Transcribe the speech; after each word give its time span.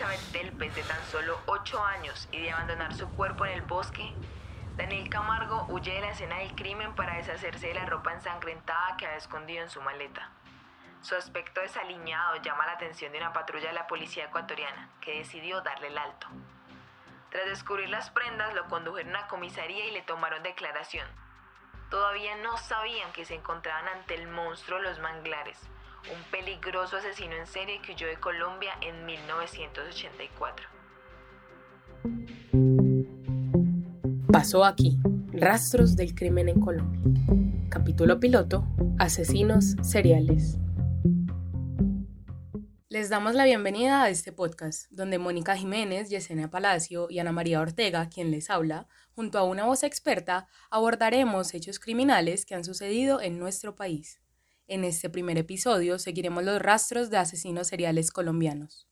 Elizabeth 0.00 0.32
Telpes, 0.32 0.74
de 0.74 0.82
tan 0.84 1.04
solo 1.08 1.38
8 1.44 1.84
años, 1.84 2.26
y 2.32 2.40
de 2.40 2.52
abandonar 2.52 2.94
su 2.94 3.06
cuerpo 3.10 3.44
en 3.44 3.52
el 3.52 3.60
bosque, 3.60 4.14
Daniel 4.76 5.10
Camargo 5.10 5.66
huye 5.68 5.92
de 5.92 6.00
la 6.00 6.12
escena 6.12 6.38
del 6.38 6.54
crimen 6.54 6.94
para 6.94 7.16
deshacerse 7.16 7.66
de 7.66 7.74
la 7.74 7.84
ropa 7.84 8.14
ensangrentada 8.14 8.96
que 8.96 9.04
había 9.04 9.18
escondido 9.18 9.62
en 9.62 9.68
su 9.68 9.82
maleta. 9.82 10.30
Su 11.02 11.16
aspecto 11.16 11.60
desaliñado 11.60 12.36
llama 12.36 12.64
la 12.64 12.72
atención 12.72 13.12
de 13.12 13.18
una 13.18 13.34
patrulla 13.34 13.68
de 13.68 13.74
la 13.74 13.86
policía 13.88 14.24
ecuatoriana, 14.24 14.88
que 15.02 15.18
decidió 15.18 15.60
darle 15.60 15.88
el 15.88 15.98
alto. 15.98 16.28
Tras 17.28 17.44
descubrir 17.44 17.90
las 17.90 18.08
prendas, 18.08 18.54
lo 18.54 18.68
condujeron 18.68 19.14
a 19.16 19.28
comisaría 19.28 19.84
y 19.84 19.90
le 19.90 20.00
tomaron 20.00 20.42
declaración. 20.42 21.06
Todavía 21.90 22.36
no 22.36 22.56
sabían 22.56 23.12
que 23.12 23.26
se 23.26 23.34
encontraban 23.34 23.86
ante 23.86 24.14
el 24.14 24.28
monstruo 24.28 24.78
de 24.78 24.84
los 24.84 24.98
manglares, 24.98 25.58
un 26.08 26.30
peligroso 26.30 26.96
asesino 26.96 27.34
en 27.34 27.46
serie 27.46 27.80
que 27.82 27.92
huyó 27.92 28.06
de 28.06 28.16
Colombia 28.16 28.72
en 28.80 29.04
1984. 29.04 30.66
Pasó 34.32 34.64
aquí, 34.64 34.98
Rastros 35.32 35.96
del 35.96 36.14
Crimen 36.14 36.48
en 36.48 36.60
Colombia. 36.60 37.00
Capítulo 37.68 38.18
piloto, 38.18 38.66
Asesinos 38.98 39.76
Seriales. 39.82 40.56
Les 42.88 43.08
damos 43.08 43.34
la 43.34 43.44
bienvenida 43.44 44.02
a 44.02 44.08
este 44.08 44.32
podcast, 44.32 44.90
donde 44.90 45.18
Mónica 45.18 45.56
Jiménez, 45.56 46.08
Yesenia 46.08 46.50
Palacio 46.50 47.08
y 47.10 47.18
Ana 47.18 47.32
María 47.32 47.60
Ortega, 47.60 48.08
quien 48.08 48.30
les 48.30 48.50
habla, 48.50 48.88
junto 49.14 49.38
a 49.38 49.44
una 49.44 49.66
voz 49.66 49.84
experta, 49.84 50.48
abordaremos 50.70 51.54
hechos 51.54 51.78
criminales 51.78 52.46
que 52.46 52.54
han 52.54 52.64
sucedido 52.64 53.20
en 53.20 53.38
nuestro 53.38 53.76
país. 53.76 54.20
En 54.70 54.84
este 54.84 55.10
primer 55.10 55.36
episodio 55.36 55.98
seguiremos 55.98 56.44
los 56.44 56.62
rastros 56.62 57.10
de 57.10 57.16
asesinos 57.16 57.66
seriales 57.66 58.12
colombianos. 58.12 58.86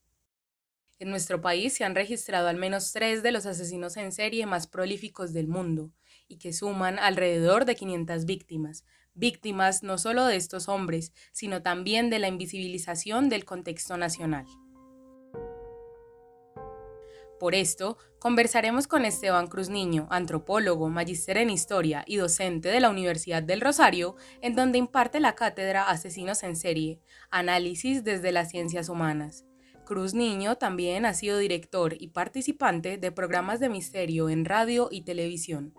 En 0.99 1.09
nuestro 1.09 1.39
país 1.39 1.71
se 1.71 1.85
han 1.85 1.95
registrado 1.95 2.49
al 2.49 2.57
menos 2.57 2.91
tres 2.91 3.23
de 3.23 3.31
los 3.31 3.45
asesinos 3.45 3.95
en 3.95 4.11
serie 4.11 4.45
más 4.45 4.67
prolíficos 4.67 5.31
del 5.31 5.47
mundo 5.47 5.93
y 6.27 6.37
que 6.37 6.51
suman 6.51 6.99
alrededor 6.99 7.63
de 7.63 7.77
500 7.77 8.25
víctimas, 8.25 8.83
víctimas 9.13 9.81
no 9.81 9.97
solo 9.97 10.25
de 10.25 10.35
estos 10.35 10.67
hombres, 10.67 11.13
sino 11.31 11.61
también 11.61 12.09
de 12.09 12.19
la 12.19 12.27
invisibilización 12.27 13.29
del 13.29 13.45
contexto 13.45 13.95
nacional. 13.95 14.47
Por 17.39 17.55
esto, 17.55 17.97
conversaremos 18.19 18.85
con 18.87 19.05
Esteban 19.05 19.47
Cruz 19.47 19.69
Niño, 19.69 20.07
antropólogo, 20.11 20.89
magíster 20.89 21.37
en 21.37 21.49
historia 21.49 22.03
y 22.05 22.17
docente 22.17 22.67
de 22.67 22.81
la 22.81 22.89
Universidad 22.89 23.41
del 23.41 23.61
Rosario, 23.61 24.17
en 24.41 24.55
donde 24.55 24.77
imparte 24.77 25.21
la 25.21 25.35
cátedra 25.35 25.89
Asesinos 25.89 26.43
en 26.43 26.57
Serie, 26.57 26.99
Análisis 27.31 28.03
desde 28.03 28.33
las 28.33 28.49
Ciencias 28.49 28.89
Humanas. 28.89 29.45
Cruz 29.85 30.13
Niño 30.13 30.55
también 30.57 31.05
ha 31.05 31.13
sido 31.13 31.37
director 31.37 31.95
y 31.97 32.09
participante 32.09 32.97
de 32.97 33.11
programas 33.11 33.61
de 33.61 33.69
misterio 33.69 34.29
en 34.29 34.43
radio 34.43 34.89
y 34.91 35.01
televisión. 35.01 35.73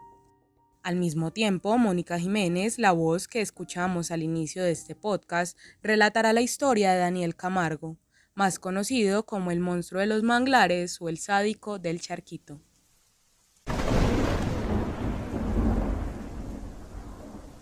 Al 0.83 0.97
mismo 0.97 1.31
tiempo, 1.31 1.77
Mónica 1.77 2.19
Jiménez, 2.19 2.79
la 2.79 2.93
voz 2.93 3.29
que 3.29 3.43
escuchamos 3.43 4.11
al 4.11 4.23
inicio 4.23 4.65
de 4.65 4.71
este 4.71 4.95
podcast, 4.95 5.59
relatará 5.83 6.33
la 6.33 6.41
historia 6.41 6.93
de 6.93 7.01
Daniel 7.01 7.37
Camargo, 7.37 7.99
más 8.41 8.59
conocido 8.59 9.27
como 9.27 9.51
el 9.51 9.61
monstruo 9.61 10.01
de 10.01 10.07
los 10.07 10.23
manglares 10.23 10.97
o 11.03 11.11
el 11.11 11.19
sádico 11.19 11.79
del 11.79 12.01
charquito. 12.01 12.59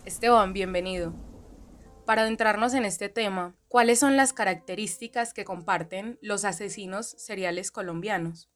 Esteban, 0.05 0.53
bienvenido. 0.53 1.13
Para 2.07 2.23
adentrarnos 2.23 2.75
en 2.75 2.85
este 2.85 3.09
tema, 3.09 3.57
¿cuáles 3.67 3.99
son 3.99 4.17
las 4.17 4.33
características 4.33 5.35
que 5.35 5.45
comparten 5.45 6.17
los 6.23 6.45
asesinos 6.45 7.09
seriales 7.09 7.73
colombianos? 7.73 8.49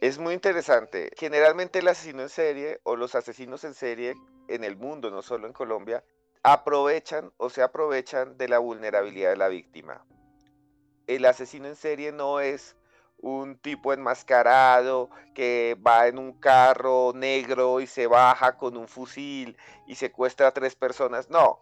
Es 0.00 0.18
muy 0.20 0.34
interesante. 0.34 1.10
Generalmente 1.16 1.80
el 1.80 1.88
asesino 1.88 2.22
en 2.22 2.28
serie 2.28 2.78
o 2.84 2.94
los 2.94 3.16
asesinos 3.16 3.64
en 3.64 3.74
serie 3.74 4.14
en 4.46 4.62
el 4.62 4.76
mundo, 4.76 5.10
no 5.10 5.22
solo 5.22 5.48
en 5.48 5.52
Colombia, 5.52 6.04
aprovechan 6.44 7.32
o 7.38 7.50
se 7.50 7.60
aprovechan 7.60 8.38
de 8.38 8.46
la 8.46 8.60
vulnerabilidad 8.60 9.30
de 9.30 9.36
la 9.36 9.48
víctima. 9.48 10.06
El 11.06 11.24
asesino 11.24 11.66
en 11.66 11.76
serie 11.76 12.12
no 12.12 12.40
es 12.40 12.76
un 13.18 13.56
tipo 13.56 13.92
enmascarado 13.92 15.08
que 15.34 15.76
va 15.86 16.08
en 16.08 16.18
un 16.18 16.32
carro 16.32 17.12
negro 17.14 17.80
y 17.80 17.86
se 17.86 18.06
baja 18.06 18.56
con 18.56 18.76
un 18.76 18.88
fusil 18.88 19.56
y 19.86 19.94
secuestra 19.94 20.48
a 20.48 20.52
tres 20.52 20.74
personas. 20.74 21.30
No, 21.30 21.60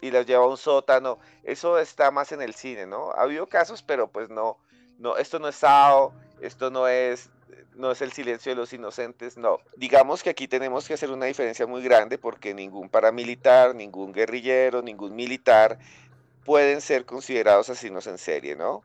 y 0.00 0.10
las 0.10 0.26
lleva 0.26 0.44
a 0.44 0.48
un 0.48 0.56
sótano. 0.56 1.18
Eso 1.42 1.78
está 1.78 2.10
más 2.10 2.32
en 2.32 2.42
el 2.42 2.54
cine, 2.54 2.86
¿no? 2.86 3.10
Ha 3.12 3.22
habido 3.22 3.46
casos, 3.46 3.82
pero 3.82 4.08
pues 4.08 4.30
no, 4.30 4.58
no, 4.98 5.16
esto 5.16 5.38
no 5.38 5.48
es 5.48 5.56
Sao, 5.56 6.12
esto 6.40 6.70
no 6.70 6.88
es 6.88 7.30
no 7.74 7.90
es 7.90 8.02
el 8.02 8.12
silencio 8.12 8.52
de 8.52 8.56
los 8.56 8.72
inocentes, 8.72 9.36
no. 9.36 9.58
Digamos 9.76 10.22
que 10.22 10.30
aquí 10.30 10.46
tenemos 10.46 10.86
que 10.86 10.94
hacer 10.94 11.10
una 11.10 11.26
diferencia 11.26 11.66
muy 11.66 11.82
grande 11.82 12.18
porque 12.18 12.54
ningún 12.54 12.88
paramilitar, 12.88 13.74
ningún 13.74 14.12
guerrillero, 14.12 14.82
ningún 14.82 15.16
militar 15.16 15.78
pueden 16.44 16.80
ser 16.80 17.04
considerados 17.04 17.70
asesinos 17.70 18.06
en 18.06 18.18
serie, 18.18 18.56
¿no? 18.56 18.82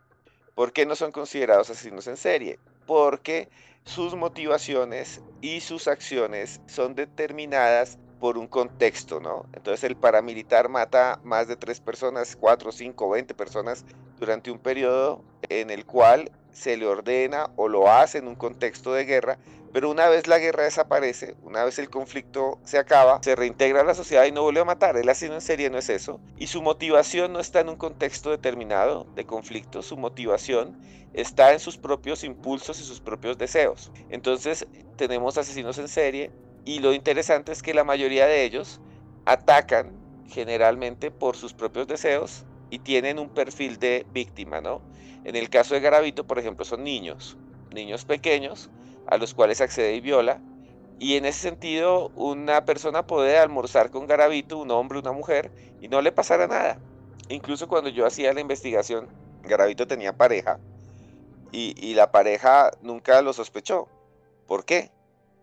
¿Por 0.55 0.73
qué 0.73 0.85
no 0.85 0.95
son 0.95 1.11
considerados 1.11 1.69
asesinos 1.69 2.07
en 2.07 2.17
serie? 2.17 2.59
Porque 2.85 3.49
sus 3.83 4.15
motivaciones 4.15 5.21
y 5.41 5.61
sus 5.61 5.87
acciones 5.87 6.61
son 6.67 6.95
determinadas 6.95 7.97
por 8.19 8.37
un 8.37 8.47
contexto, 8.47 9.19
¿no? 9.19 9.45
Entonces 9.53 9.83
el 9.85 9.95
paramilitar 9.95 10.69
mata 10.69 11.19
más 11.23 11.47
de 11.47 11.55
tres 11.55 11.79
personas, 11.79 12.35
cuatro, 12.35 12.71
cinco, 12.71 13.09
veinte 13.09 13.33
personas 13.33 13.85
durante 14.19 14.51
un 14.51 14.59
periodo 14.59 15.23
en 15.47 15.69
el 15.69 15.85
cual 15.85 16.31
se 16.51 16.75
le 16.75 16.85
ordena 16.85 17.49
o 17.55 17.67
lo 17.69 17.89
hace 17.89 18.17
en 18.17 18.27
un 18.27 18.35
contexto 18.35 18.93
de 18.93 19.05
guerra, 19.05 19.37
pero 19.71 19.89
una 19.89 20.09
vez 20.09 20.27
la 20.27 20.39
guerra 20.39 20.63
desaparece, 20.63 21.35
una 21.43 21.63
vez 21.63 21.77
el 21.79 21.89
conflicto 21.89 22.59
se 22.63 22.77
acaba, 22.77 23.21
se 23.21 23.35
reintegra 23.35 23.81
a 23.81 23.83
la 23.83 23.93
sociedad 23.93 24.25
y 24.25 24.31
no 24.31 24.43
vuelve 24.43 24.61
a 24.61 24.65
matar. 24.65 24.97
El 24.97 25.09
asesino 25.09 25.35
en 25.35 25.41
serie 25.41 25.69
no 25.69 25.77
es 25.77 25.89
eso. 25.89 26.19
Y 26.37 26.47
su 26.47 26.61
motivación 26.61 27.33
no 27.33 27.39
está 27.39 27.59
en 27.59 27.69
un 27.69 27.75
contexto 27.75 28.31
determinado 28.31 29.05
de 29.15 29.25
conflicto, 29.25 29.81
su 29.81 29.97
motivación 29.97 30.77
está 31.13 31.53
en 31.53 31.59
sus 31.59 31.77
propios 31.77 32.23
impulsos 32.23 32.79
y 32.79 32.83
sus 32.83 32.99
propios 32.99 33.37
deseos. 33.37 33.91
Entonces 34.09 34.67
tenemos 34.95 35.37
asesinos 35.37 35.77
en 35.77 35.87
serie 35.87 36.31
y 36.65 36.79
lo 36.79 36.93
interesante 36.93 37.51
es 37.51 37.61
que 37.61 37.73
la 37.73 37.83
mayoría 37.83 38.25
de 38.25 38.43
ellos 38.43 38.81
atacan 39.25 39.91
generalmente 40.27 41.11
por 41.11 41.35
sus 41.35 41.53
propios 41.53 41.87
deseos 41.87 42.45
y 42.69 42.79
tienen 42.79 43.19
un 43.19 43.29
perfil 43.29 43.79
de 43.79 44.05
víctima, 44.13 44.61
¿no? 44.61 44.81
En 45.23 45.35
el 45.35 45.49
caso 45.49 45.73
de 45.73 45.81
Garavito, 45.81 46.25
por 46.25 46.39
ejemplo, 46.39 46.65
son 46.65 46.83
niños, 46.83 47.37
niños 47.71 48.05
pequeños 48.05 48.69
a 49.07 49.17
los 49.17 49.33
cuales 49.33 49.61
accede 49.61 49.95
y 49.95 50.01
viola. 50.01 50.41
Y 50.99 51.15
en 51.15 51.25
ese 51.25 51.39
sentido, 51.39 52.09
una 52.15 52.65
persona 52.65 53.07
puede 53.07 53.37
almorzar 53.37 53.89
con 53.89 54.07
Garavito, 54.07 54.57
un 54.57 54.71
hombre, 54.71 54.99
una 54.99 55.13
mujer, 55.13 55.51
y 55.81 55.87
no 55.87 56.01
le 56.01 56.11
pasará 56.11 56.47
nada. 56.47 56.77
Incluso 57.29 57.67
cuando 57.67 57.89
yo 57.89 58.05
hacía 58.05 58.33
la 58.33 58.41
investigación, 58.41 59.07
Garavito 59.43 59.87
tenía 59.87 60.17
pareja 60.17 60.59
y, 61.51 61.73
y 61.77 61.93
la 61.93 62.11
pareja 62.11 62.71
nunca 62.81 63.21
lo 63.21 63.33
sospechó. 63.33 63.87
¿Por 64.47 64.65
qué? 64.65 64.91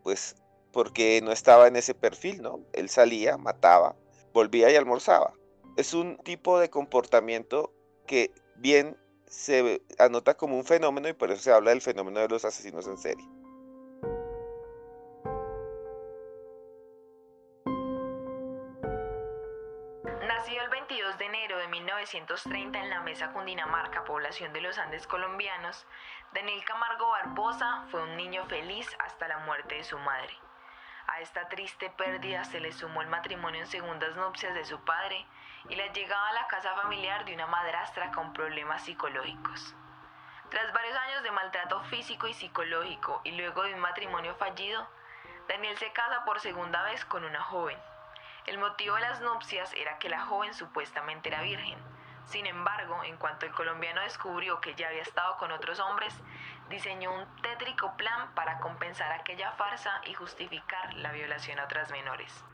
Pues 0.02 0.36
porque 0.72 1.20
no 1.22 1.32
estaba 1.32 1.68
en 1.68 1.76
ese 1.76 1.94
perfil, 1.94 2.42
¿no? 2.42 2.60
Él 2.74 2.90
salía, 2.90 3.38
mataba, 3.38 3.96
volvía 4.34 4.70
y 4.70 4.76
almorzaba. 4.76 5.32
Es 5.76 5.94
un 5.94 6.18
tipo 6.18 6.58
de 6.58 6.68
comportamiento 6.68 7.72
que 8.06 8.30
bien 8.56 8.96
se 9.26 9.82
anota 9.98 10.36
como 10.36 10.56
un 10.56 10.64
fenómeno 10.64 11.08
y 11.08 11.12
por 11.12 11.30
eso 11.30 11.42
se 11.42 11.52
habla 11.52 11.70
del 11.70 11.80
fenómeno 11.80 12.20
de 12.20 12.28
los 12.28 12.44
asesinos 12.44 12.86
en 12.86 12.98
serie. 12.98 13.26
1930 21.97 22.78
en 22.78 22.91
la 22.91 23.01
Mesa 23.01 23.33
Cundinamarca, 23.33 24.04
población 24.04 24.53
de 24.53 24.60
los 24.60 24.77
Andes 24.77 25.07
colombianos, 25.07 25.87
Daniel 26.33 26.63
Camargo 26.66 27.09
Barbosa 27.09 27.87
fue 27.91 28.03
un 28.03 28.19
niño 28.19 28.45
feliz 28.45 28.87
hasta 28.98 29.27
la 29.28 29.39
muerte 29.39 29.77
de 29.77 29.84
su 29.84 29.98
madre. 29.98 30.37
A 31.07 31.21
esta 31.21 31.48
triste 31.48 31.89
pérdida 31.89 32.45
se 32.45 32.60
le 32.60 32.72
sumó 32.72 33.01
el 33.01 33.09
matrimonio 33.09 33.63
en 33.63 33.66
segundas 33.66 34.15
nupcias 34.15 34.53
de 34.53 34.66
su 34.66 34.78
padre 34.84 35.25
y 35.71 35.77
la 35.77 35.87
llegada 35.87 36.28
a 36.28 36.33
la 36.34 36.47
casa 36.48 36.75
familiar 36.75 37.25
de 37.25 37.33
una 37.33 37.47
madrastra 37.47 38.10
con 38.13 38.34
problemas 38.34 38.84
psicológicos. 38.84 39.75
Tras 40.51 40.71
varios 40.75 40.98
años 40.98 41.22
de 41.22 41.31
maltrato 41.31 41.83
físico 41.84 42.27
y 42.27 42.34
psicológico 42.34 43.22
y 43.25 43.31
luego 43.31 43.63
de 43.63 43.72
un 43.72 43.81
matrimonio 43.81 44.34
fallido, 44.34 44.87
Daniel 45.48 45.78
se 45.78 45.91
casa 45.93 46.27
por 46.27 46.41
segunda 46.41 46.83
vez 46.83 47.07
con 47.07 47.25
una 47.25 47.41
joven. 47.41 47.78
El 48.47 48.59
motivo 48.59 48.95
de 48.95 49.03
las 49.03 49.21
nupcias 49.21 49.72
era 49.75 49.98
que 49.98 50.09
la 50.09 50.21
joven 50.27 50.54
supuestamente 50.54 51.28
era 51.28 51.43
virgen. 51.43 51.78
Sin 52.27 52.47
embargo, 52.47 53.03
en 53.04 53.16
cuanto 53.16 53.47
el 53.47 53.53
colombiano 53.53 54.01
descubrió 54.01 54.60
que 54.60 54.75
ya 54.75 54.89
había 54.89 55.03
estado 55.03 55.37
con 55.37 55.53
otros 55.53 55.78
hombres, 55.81 56.15
diseñó 56.69 57.13
un 57.13 57.43
tétrico 57.43 57.97
plan 57.97 58.34
para 58.34 58.59
compensar 58.59 59.13
aquella 59.13 59.53
farsa 59.53 60.01
y 60.04 60.15
justificar 60.15 60.95
la 60.95 61.13
violación 61.13 61.59
a 61.60 61.65
otras 61.65 61.91
menores 61.91 62.45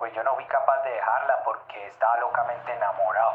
pues 0.00 0.14
yo 0.14 0.24
no 0.24 0.34
fui 0.34 0.46
capaz 0.46 0.82
de 0.82 0.92
dejarla 0.92 1.42
porque 1.44 1.88
estaba 1.88 2.16
locamente 2.20 2.72
enamorado. 2.72 3.34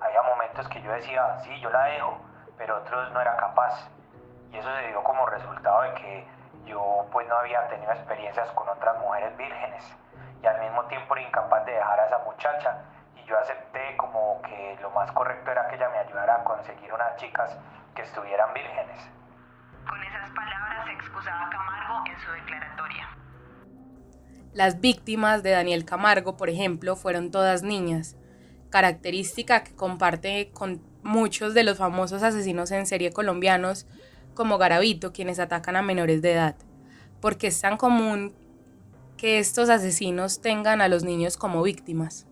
Había 0.00 0.22
momentos 0.22 0.66
que 0.68 0.80
yo 0.80 0.90
decía, 0.90 1.38
sí, 1.42 1.60
yo 1.60 1.68
la 1.68 1.84
dejo, 1.84 2.18
pero 2.56 2.78
otros 2.78 3.12
no 3.12 3.20
eran 3.20 3.36
capaces. 3.36 3.86
Y 4.50 4.56
eso 4.56 4.74
se 4.76 4.86
dio 4.88 5.04
como 5.04 5.26
resultado 5.26 5.82
de 5.82 5.92
que 5.92 6.26
yo 6.64 7.06
pues 7.12 7.28
no 7.28 7.36
había 7.36 7.68
tenido 7.68 7.92
experiencias 7.92 8.50
con 8.52 8.66
otras 8.66 8.98
mujeres 8.98 9.36
vírgenes 9.36 9.94
y 10.44 10.46
al 10.46 10.60
mismo 10.60 10.84
tiempo 10.84 11.16
era 11.16 11.26
incapaz 11.26 11.64
de 11.64 11.72
dejar 11.72 12.00
a 12.00 12.06
esa 12.06 12.18
muchacha 12.18 12.76
y 13.16 13.26
yo 13.26 13.38
acepté 13.38 13.96
como 13.96 14.42
que 14.42 14.76
lo 14.82 14.90
más 14.90 15.10
correcto 15.12 15.50
era 15.50 15.66
que 15.68 15.76
ella 15.76 15.88
me 15.88 15.98
ayudara 15.98 16.34
a 16.34 16.44
conseguir 16.44 16.92
unas 16.92 17.16
chicas 17.16 17.56
que 17.94 18.02
estuvieran 18.02 18.52
vírgenes. 18.52 19.08
Con 19.88 20.02
esas 20.02 20.28
palabras 20.30 20.84
se 20.84 20.92
excusaba 20.92 21.48
Camargo 21.48 22.04
en 22.06 22.20
su 22.20 22.30
declaratoria. 22.30 23.08
Las 24.52 24.80
víctimas 24.82 25.42
de 25.42 25.52
Daniel 25.52 25.86
Camargo, 25.86 26.36
por 26.36 26.50
ejemplo, 26.50 26.94
fueron 26.94 27.30
todas 27.30 27.62
niñas, 27.62 28.14
característica 28.68 29.64
que 29.64 29.74
comparte 29.74 30.50
con 30.52 30.82
muchos 31.02 31.54
de 31.54 31.64
los 31.64 31.78
famosos 31.78 32.22
asesinos 32.22 32.70
en 32.70 32.84
serie 32.84 33.14
colombianos 33.14 33.86
como 34.34 34.58
Garavito, 34.58 35.12
quienes 35.14 35.38
atacan 35.38 35.76
a 35.76 35.82
menores 35.82 36.20
de 36.20 36.32
edad, 36.32 36.56
porque 37.22 37.46
es 37.46 37.58
tan 37.60 37.78
común 37.78 38.34
que 39.24 39.38
estos 39.38 39.70
asesinos 39.70 40.42
tengan 40.42 40.82
a 40.82 40.88
los 40.88 41.02
niños 41.02 41.38
como 41.38 41.62
víctimas. 41.62 42.26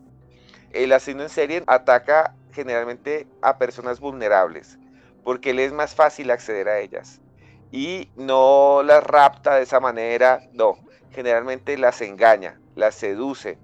El 0.72 0.92
asesino 0.92 1.22
en 1.22 1.30
serie 1.30 1.64
ataca 1.66 2.34
generalmente 2.52 3.26
a 3.40 3.56
personas 3.56 3.98
vulnerables, 3.98 4.78
porque 5.24 5.54
le 5.54 5.64
es 5.64 5.72
más 5.72 5.94
fácil 5.94 6.30
acceder 6.30 6.68
a 6.68 6.80
ellas. 6.80 7.22
Y 7.70 8.10
no 8.14 8.82
las 8.84 9.02
rapta 9.02 9.56
de 9.56 9.62
esa 9.62 9.80
manera, 9.80 10.42
no, 10.52 10.76
generalmente 11.12 11.78
las 11.78 12.02
engaña, 12.02 12.60
las 12.74 12.94
seduce. 12.94 13.56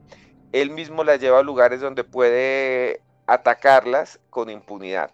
Él 0.52 0.70
mismo 0.70 1.04
las 1.04 1.20
lleva 1.20 1.40
a 1.40 1.42
lugares 1.42 1.82
donde 1.82 2.04
puede 2.04 3.02
atacarlas 3.26 4.20
con 4.30 4.48
impunidad. 4.48 5.10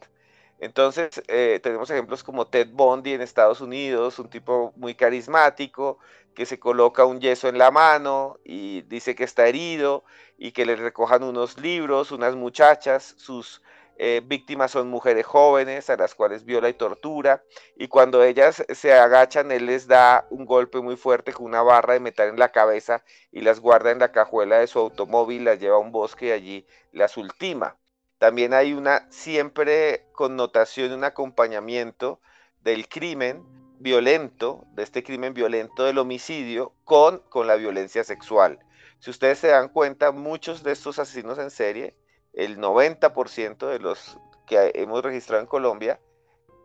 Entonces, 0.64 1.22
eh, 1.28 1.61
tenemos 1.62 1.90
ejemplos 1.90 2.25
como 2.25 2.46
Ted 2.46 2.69
Bundy 2.72 3.12
en 3.12 3.20
Estados 3.20 3.61
Unidos, 3.61 4.19
un 4.19 4.31
tipo 4.31 4.72
muy 4.76 4.94
carismático, 4.94 5.99
que 6.34 6.46
se 6.46 6.58
coloca 6.58 7.05
un 7.05 7.20
yeso 7.20 7.49
en 7.49 7.58
la 7.58 7.70
mano 7.70 8.38
y 8.44 8.81
dice 8.82 9.14
que 9.14 9.25
está 9.25 9.46
herido 9.46 10.05
y 10.38 10.52
que 10.52 10.64
le 10.64 10.75
recojan 10.76 11.22
unos 11.22 11.58
libros, 11.58 12.12
unas 12.12 12.34
muchachas, 12.34 13.14
sus 13.19 13.61
eh, 13.99 14.22
víctimas 14.25 14.70
son 14.70 14.88
mujeres 14.88 15.26
jóvenes 15.26 15.90
a 15.90 15.99
las 15.99 16.14
cuales 16.14 16.46
viola 16.46 16.70
y 16.70 16.75
tortura 16.75 17.44
y 17.76 17.88
cuando 17.88 18.25
ellas 18.25 18.64
se 18.70 18.94
agachan 18.94 19.52
él 19.52 19.66
les 19.66 19.87
da 19.87 20.26
un 20.31 20.46
golpe 20.46 20.81
muy 20.81 20.96
fuerte 20.96 21.34
con 21.34 21.44
una 21.44 21.62
barra 21.62 21.93
de 21.93 22.00
metal 22.00 22.31
en 22.31 22.38
la 22.38 22.52
cabeza 22.52 23.05
y 23.31 23.43
las 23.43 23.61
guarda 23.61 23.90
en 23.90 23.99
la 23.99 24.12
cajuela 24.12 24.61
de 24.61 24.66
su 24.66 24.78
automóvil, 24.78 25.44
las 25.44 25.61
lleva 25.61 25.76
a 25.76 25.81
un 25.81 25.93
bosque 25.93 26.28
y 26.28 26.31
allí 26.32 26.66
las 26.90 27.19
ultima. 27.19 27.76
También 28.25 28.55
hay 28.55 28.73
una 28.73 29.06
siempre 29.11 30.06
connotación, 30.12 30.93
un 30.93 31.05
acompañamiento 31.05 32.23
del 32.62 32.88
crimen 32.88 33.44
violento, 33.81 34.65
de 34.73 34.82
este 34.82 35.03
crimen 35.03 35.35
violento 35.35 35.85
del 35.85 35.99
homicidio, 35.99 36.73
con, 36.85 37.19
con 37.29 37.47
la 37.47 37.56
violencia 37.56 38.03
sexual. 38.03 38.61
Si 38.99 39.11
ustedes 39.11 39.41
se 39.41 39.49
dan 39.49 39.69
cuenta, 39.69 40.11
muchos 40.11 40.62
de 40.62 40.73
estos 40.73 40.99
asesinos 40.99 41.38
en 41.38 41.50
serie, 41.50 41.99
el 42.32 42.56
90% 42.56 43.69
de 43.69 43.79
los 43.79 44.17
que 44.47 44.73
hemos 44.75 45.03
registrado 45.03 45.43
en 45.43 45.47
Colombia, 45.47 46.00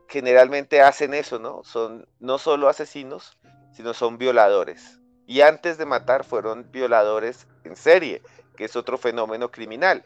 generalmente 0.07 0.81
hacen 0.81 1.13
eso, 1.13 1.39
¿no? 1.39 1.65
Son 1.65 2.07
no 2.21 2.38
solo 2.38 2.69
asesinos, 2.69 3.38
sino 3.73 3.94
son 3.94 4.17
violadores. 4.17 5.01
Y 5.27 5.41
antes 5.41 5.77
de 5.77 5.85
matar 5.85 6.23
fueron 6.23 6.71
violadores 6.71 7.47
en 7.65 7.75
serie, 7.75 8.21
que 8.56 8.63
es 8.63 8.77
otro 8.77 8.97
fenómeno 8.97 9.51
criminal, 9.51 10.06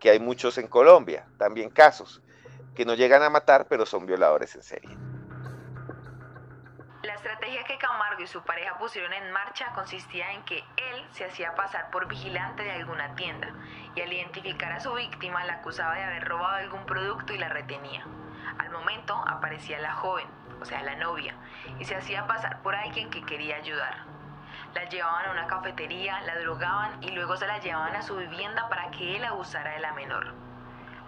que 0.00 0.10
hay 0.10 0.18
muchos 0.18 0.58
en 0.58 0.66
Colombia, 0.66 1.26
también 1.36 1.70
casos, 1.70 2.22
que 2.74 2.84
no 2.84 2.94
llegan 2.94 3.22
a 3.22 3.30
matar, 3.30 3.66
pero 3.68 3.86
son 3.86 4.06
violadores 4.06 4.54
en 4.56 4.62
serie. 4.62 4.96
La 7.02 7.14
estrategia 7.14 7.64
que 7.64 7.78
Camargo 7.78 8.22
y 8.22 8.26
su 8.26 8.42
pareja 8.42 8.76
pusieron 8.78 9.12
en 9.12 9.32
marcha 9.32 9.72
consistía 9.74 10.32
en 10.32 10.44
que 10.44 10.58
él 10.58 11.06
se 11.12 11.24
hacía 11.24 11.54
pasar 11.54 11.90
por 11.90 12.08
vigilante 12.08 12.62
de 12.62 12.72
alguna 12.72 13.14
tienda 13.14 13.54
y 13.94 14.00
al 14.00 14.12
identificar 14.12 14.72
a 14.72 14.80
su 14.80 14.92
víctima 14.92 15.44
la 15.44 15.54
acusaba 15.54 15.94
de 15.94 16.04
haber 16.04 16.28
robado 16.28 16.56
algún 16.56 16.84
producto 16.84 17.32
y 17.32 17.38
la 17.38 17.48
retenía. 17.48 18.04
Al 18.58 18.70
momento 18.70 19.14
aparecía 19.26 19.78
la 19.78 19.94
joven, 19.94 20.26
o 20.60 20.64
sea, 20.64 20.82
la 20.82 20.96
novia, 20.96 21.34
y 21.78 21.84
se 21.84 21.96
hacía 21.96 22.26
pasar 22.26 22.60
por 22.62 22.74
alguien 22.74 23.08
que 23.08 23.24
quería 23.24 23.56
ayudar. 23.56 24.04
La 24.74 24.84
llevaban 24.88 25.26
a 25.26 25.30
una 25.32 25.46
cafetería, 25.48 26.20
la 26.22 26.38
drogaban 26.38 27.02
y 27.02 27.10
luego 27.10 27.36
se 27.36 27.46
la 27.46 27.58
llevaban 27.58 27.96
a 27.96 28.02
su 28.02 28.16
vivienda 28.16 28.68
para 28.68 28.90
que 28.92 29.16
él 29.16 29.24
abusara 29.24 29.72
de 29.72 29.80
la 29.80 29.92
menor. 29.94 30.32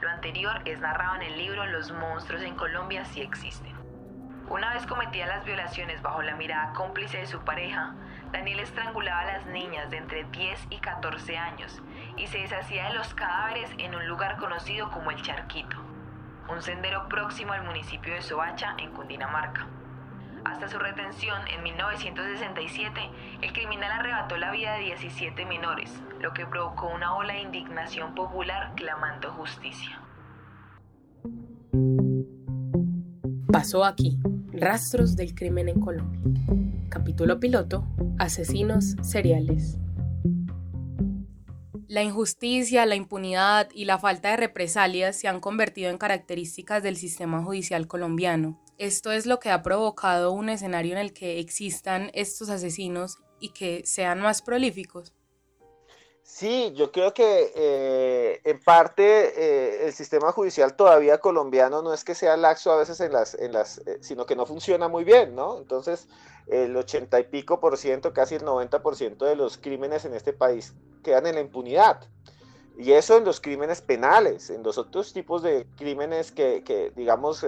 Lo 0.00 0.11
anterior 0.11 0.61
es 0.64 0.81
narrado 0.81 1.14
en 1.17 1.23
el 1.23 1.38
libro 1.38 1.64
Los 1.67 1.93
monstruos 1.93 2.43
en 2.43 2.56
Colombia 2.56 3.05
sí 3.05 3.20
existen. 3.20 3.73
Una 4.49 4.75
vez 4.75 4.85
cometía 4.87 5.26
las 5.26 5.44
violaciones 5.44 6.03
bajo 6.03 6.23
la 6.23 6.35
mirada 6.35 6.73
cómplice 6.73 7.19
de 7.19 7.26
su 7.26 7.41
pareja, 7.44 7.94
Daniel 8.32 8.59
estrangulaba 8.59 9.20
a 9.20 9.26
las 9.26 9.47
niñas 9.47 9.91
de 9.91 9.99
entre 9.99 10.25
10 10.25 10.67
y 10.70 10.79
14 10.79 11.38
años 11.38 11.81
y 12.17 12.26
se 12.26 12.38
deshacía 12.38 12.88
de 12.88 12.94
los 12.94 13.15
cadáveres 13.15 13.70
en 13.79 13.94
un 13.94 14.08
lugar 14.08 14.38
conocido 14.38 14.91
como 14.91 15.12
el 15.12 15.23
Charquito, 15.23 15.76
un 16.49 16.61
sendero 16.62 17.08
próximo 17.08 17.53
al 17.53 17.62
municipio 17.62 18.12
de 18.12 18.23
Soacha, 18.23 18.75
en 18.79 18.91
Cundinamarca. 18.91 19.69
Hasta 20.44 20.69
su 20.69 20.79
retención 20.79 21.41
en 21.49 21.62
1967, 21.62 23.00
el 23.43 23.53
criminal 23.53 23.93
arrebató 23.93 24.37
la 24.37 24.50
vida 24.50 24.75
de 24.75 24.85
17 24.85 25.47
menores, 25.47 26.03
lo 26.21 26.33
que 26.33 26.47
provocó 26.47 26.89
una 26.89 27.15
ola 27.15 27.35
de 27.35 27.43
indignación 27.43 28.15
popular 28.15 28.73
clamando 28.75 29.31
justicia. 29.33 30.00
Pasó 33.53 33.85
aquí. 33.85 34.19
Rastros 34.53 35.17
del 35.17 35.35
crimen 35.35 35.69
en 35.69 35.81
Colombia. 35.81 36.21
Capítulo 36.89 37.39
piloto. 37.39 37.87
Asesinos 38.19 38.97
seriales. 39.03 39.79
La 41.89 42.03
injusticia, 42.03 42.87
la 42.87 42.94
impunidad 42.94 43.69
y 43.75 43.85
la 43.85 43.99
falta 43.99 44.31
de 44.31 44.39
represalias 44.39 45.15
se 45.15 45.29
han 45.29 45.41
convertido 45.41 45.91
en 45.91 45.99
características 45.99 46.83
del 46.83 46.97
sistema 46.97 47.43
judicial 47.43 47.87
colombiano. 47.87 48.59
Esto 48.82 49.12
es 49.12 49.26
lo 49.26 49.38
que 49.38 49.49
ha 49.49 49.62
provocado 49.62 50.32
un 50.32 50.49
escenario 50.49 50.94
en 50.94 50.99
el 50.99 51.12
que 51.12 51.38
existan 51.38 52.11
estos 52.14 52.50
asesinos 52.50 53.19
y 53.38 53.51
que 53.51 53.86
sean 53.86 54.20
más 54.20 54.43
prolíficos. 54.43 55.15
Sí, 56.24 56.72
yo 56.74 56.91
creo 56.91 57.15
que 57.15 57.53
eh, 57.55 58.41
en 58.43 58.58
parte 58.58 59.05
eh, 59.05 59.86
el 59.86 59.93
sistema 59.93 60.32
judicial 60.32 60.74
todavía 60.74 61.19
colombiano 61.19 61.81
no 61.81 61.94
es 61.94 62.03
que 62.03 62.17
sea 62.17 62.36
laxo 62.36 62.72
a 62.72 62.77
veces 62.77 62.98
en 62.98 63.12
las, 63.12 63.34
en 63.34 63.53
las, 63.53 63.79
eh, 63.86 63.98
sino 64.01 64.27
que 64.27 64.34
no 64.34 64.46
funciona 64.46 64.89
muy 64.89 65.05
bien, 65.05 65.36
¿no? 65.36 65.58
Entonces, 65.58 66.08
el 66.48 66.77
ochenta 66.77 67.20
y 67.20 67.22
pico 67.22 67.60
por 67.60 67.79
ciento, 67.79 68.12
casi 68.12 68.34
el 68.34 68.44
90 68.44 68.82
por 68.82 68.96
ciento 68.96 69.27
de 69.27 69.36
los 69.36 69.58
crímenes 69.58 70.06
en 70.06 70.15
este 70.15 70.32
país 70.32 70.74
quedan 71.05 71.29
en 71.29 71.36
la 71.36 71.41
impunidad. 71.41 72.01
Y 72.77 72.91
eso 72.91 73.17
en 73.17 73.24
los 73.24 73.41
crímenes 73.41 73.81
penales, 73.81 74.51
en 74.51 74.65
los 74.65 74.77
otros 74.77 75.12
tipos 75.12 75.41
de 75.44 75.69
crímenes 75.77 76.32
que, 76.32 76.65
que 76.65 76.91
digamos, 76.96 77.46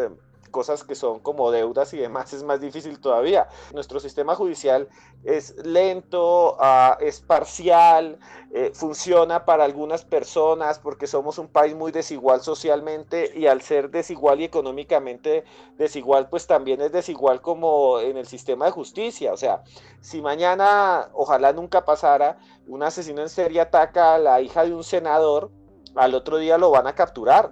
cosas 0.54 0.84
que 0.84 0.94
son 0.94 1.18
como 1.18 1.50
deudas 1.50 1.92
y 1.94 1.96
demás 1.98 2.32
es 2.32 2.44
más 2.44 2.60
difícil 2.60 3.00
todavía. 3.00 3.48
Nuestro 3.72 3.98
sistema 3.98 4.36
judicial 4.36 4.88
es 5.24 5.56
lento, 5.66 6.56
ah, 6.60 6.96
es 7.00 7.20
parcial, 7.20 8.20
eh, 8.52 8.70
funciona 8.72 9.44
para 9.46 9.64
algunas 9.64 10.04
personas 10.04 10.78
porque 10.78 11.08
somos 11.08 11.38
un 11.38 11.48
país 11.48 11.74
muy 11.74 11.90
desigual 11.90 12.40
socialmente 12.40 13.32
y 13.34 13.48
al 13.48 13.62
ser 13.62 13.90
desigual 13.90 14.40
y 14.40 14.44
económicamente 14.44 15.42
desigual, 15.76 16.28
pues 16.28 16.46
también 16.46 16.80
es 16.82 16.92
desigual 16.92 17.40
como 17.40 17.98
en 17.98 18.16
el 18.16 18.28
sistema 18.28 18.66
de 18.66 18.70
justicia. 18.70 19.32
O 19.32 19.36
sea, 19.36 19.64
si 20.00 20.22
mañana, 20.22 21.10
ojalá 21.14 21.52
nunca 21.52 21.84
pasara, 21.84 22.38
un 22.68 22.84
asesino 22.84 23.22
en 23.22 23.28
serie 23.28 23.60
ataca 23.60 24.14
a 24.14 24.18
la 24.18 24.40
hija 24.40 24.64
de 24.64 24.72
un 24.72 24.84
senador, 24.84 25.50
al 25.96 26.14
otro 26.14 26.38
día 26.38 26.58
lo 26.58 26.70
van 26.70 26.86
a 26.86 26.94
capturar, 26.94 27.50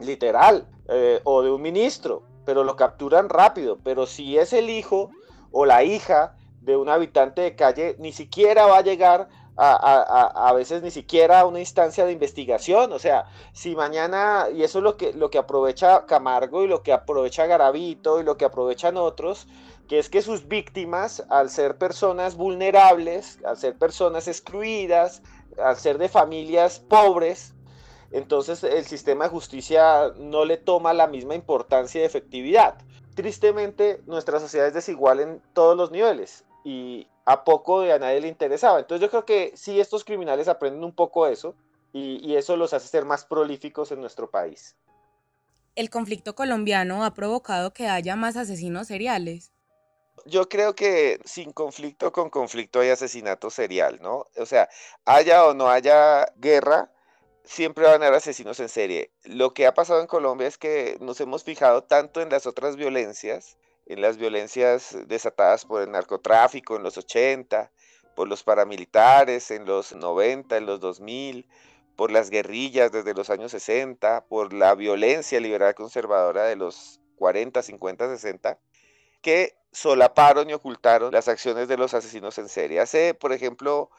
literal, 0.00 0.66
eh, 0.88 1.20
o 1.22 1.42
de 1.42 1.52
un 1.52 1.62
ministro 1.62 2.29
pero 2.50 2.64
lo 2.64 2.74
capturan 2.74 3.28
rápido. 3.28 3.78
Pero 3.84 4.06
si 4.06 4.36
es 4.36 4.52
el 4.52 4.70
hijo 4.70 5.12
o 5.52 5.66
la 5.66 5.84
hija 5.84 6.34
de 6.62 6.76
un 6.76 6.88
habitante 6.88 7.42
de 7.42 7.54
calle, 7.54 7.94
ni 8.00 8.10
siquiera 8.10 8.66
va 8.66 8.78
a 8.78 8.82
llegar 8.82 9.28
a, 9.56 10.48
a, 10.48 10.52
veces 10.52 10.82
ni 10.82 10.90
siquiera 10.90 11.38
a 11.38 11.46
una 11.46 11.60
instancia 11.60 12.04
de 12.04 12.10
investigación. 12.10 12.92
O 12.92 12.98
sea, 12.98 13.26
si 13.52 13.76
mañana, 13.76 14.48
y 14.52 14.64
eso 14.64 14.78
es 14.78 14.82
lo 14.82 14.96
que, 14.96 15.12
lo 15.12 15.30
que 15.30 15.38
aprovecha 15.38 16.06
Camargo 16.06 16.64
y 16.64 16.66
lo 16.66 16.82
que 16.82 16.92
aprovecha 16.92 17.46
Garavito 17.46 18.20
y 18.20 18.24
lo 18.24 18.36
que 18.36 18.46
aprovechan 18.46 18.96
otros, 18.96 19.46
que 19.86 20.00
es 20.00 20.10
que 20.10 20.20
sus 20.20 20.48
víctimas, 20.48 21.24
al 21.30 21.50
ser 21.50 21.78
personas 21.78 22.34
vulnerables, 22.34 23.38
al 23.44 23.58
ser 23.58 23.78
personas 23.78 24.26
excluidas, 24.26 25.22
al 25.56 25.76
ser 25.76 25.98
de 25.98 26.08
familias 26.08 26.80
pobres, 26.80 27.54
entonces 28.10 28.64
el 28.64 28.84
sistema 28.84 29.24
de 29.24 29.30
justicia 29.30 30.12
no 30.16 30.44
le 30.44 30.56
toma 30.56 30.92
la 30.92 31.06
misma 31.06 31.34
importancia 31.34 32.00
y 32.00 32.04
efectividad. 32.04 32.76
Tristemente, 33.14 34.00
nuestra 34.06 34.40
sociedad 34.40 34.66
es 34.66 34.74
desigual 34.74 35.20
en 35.20 35.42
todos 35.52 35.76
los 35.76 35.90
niveles 35.90 36.44
y 36.64 37.06
a 37.24 37.44
poco 37.44 37.80
de 37.82 37.92
a 37.92 37.98
nadie 37.98 38.20
le 38.20 38.28
interesaba. 38.28 38.80
Entonces 38.80 39.02
yo 39.02 39.10
creo 39.10 39.24
que 39.24 39.52
sí 39.56 39.80
estos 39.80 40.04
criminales 40.04 40.48
aprenden 40.48 40.84
un 40.84 40.94
poco 40.94 41.26
eso 41.26 41.54
y, 41.92 42.18
y 42.26 42.36
eso 42.36 42.56
los 42.56 42.72
hace 42.72 42.88
ser 42.88 43.04
más 43.04 43.24
prolíficos 43.24 43.92
en 43.92 44.00
nuestro 44.00 44.30
país. 44.30 44.76
¿El 45.76 45.88
conflicto 45.88 46.34
colombiano 46.34 47.04
ha 47.04 47.14
provocado 47.14 47.72
que 47.72 47.88
haya 47.88 48.16
más 48.16 48.36
asesinos 48.36 48.88
seriales? 48.88 49.52
Yo 50.26 50.48
creo 50.48 50.74
que 50.74 51.20
sin 51.24 51.52
conflicto 51.52 52.12
con 52.12 52.28
conflicto 52.28 52.80
hay 52.80 52.90
asesinato 52.90 53.50
serial, 53.50 53.98
¿no? 54.02 54.26
O 54.36 54.46
sea, 54.46 54.68
haya 55.04 55.46
o 55.46 55.54
no 55.54 55.68
haya 55.68 56.26
guerra, 56.36 56.92
siempre 57.44 57.84
van 57.84 58.02
a 58.02 58.06
haber 58.06 58.18
asesinos 58.18 58.60
en 58.60 58.68
serie. 58.68 59.12
Lo 59.24 59.52
que 59.54 59.66
ha 59.66 59.74
pasado 59.74 60.00
en 60.00 60.06
Colombia 60.06 60.46
es 60.46 60.58
que 60.58 60.96
nos 61.00 61.20
hemos 61.20 61.44
fijado 61.44 61.84
tanto 61.84 62.20
en 62.20 62.30
las 62.30 62.46
otras 62.46 62.76
violencias, 62.76 63.56
en 63.86 64.00
las 64.00 64.16
violencias 64.16 64.96
desatadas 65.06 65.64
por 65.64 65.82
el 65.82 65.90
narcotráfico 65.90 66.76
en 66.76 66.82
los 66.82 66.96
80, 66.96 67.70
por 68.14 68.28
los 68.28 68.42
paramilitares 68.42 69.50
en 69.50 69.64
los 69.64 69.94
90, 69.94 70.56
en 70.56 70.66
los 70.66 70.80
2000, 70.80 71.48
por 71.96 72.10
las 72.10 72.30
guerrillas 72.30 72.92
desde 72.92 73.14
los 73.14 73.30
años 73.30 73.50
60, 73.50 74.26
por 74.26 74.52
la 74.52 74.74
violencia 74.74 75.40
liberal 75.40 75.74
conservadora 75.74 76.44
de 76.44 76.56
los 76.56 77.00
40, 77.16 77.62
50, 77.62 78.08
60, 78.08 78.58
que 79.20 79.54
solaparon 79.72 80.48
y 80.48 80.54
ocultaron 80.54 81.12
las 81.12 81.28
acciones 81.28 81.68
de 81.68 81.76
los 81.76 81.94
asesinos 81.94 82.38
en 82.38 82.48
serie. 82.48 82.80
Hace, 82.80 83.14
por 83.14 83.32
ejemplo, 83.32 83.90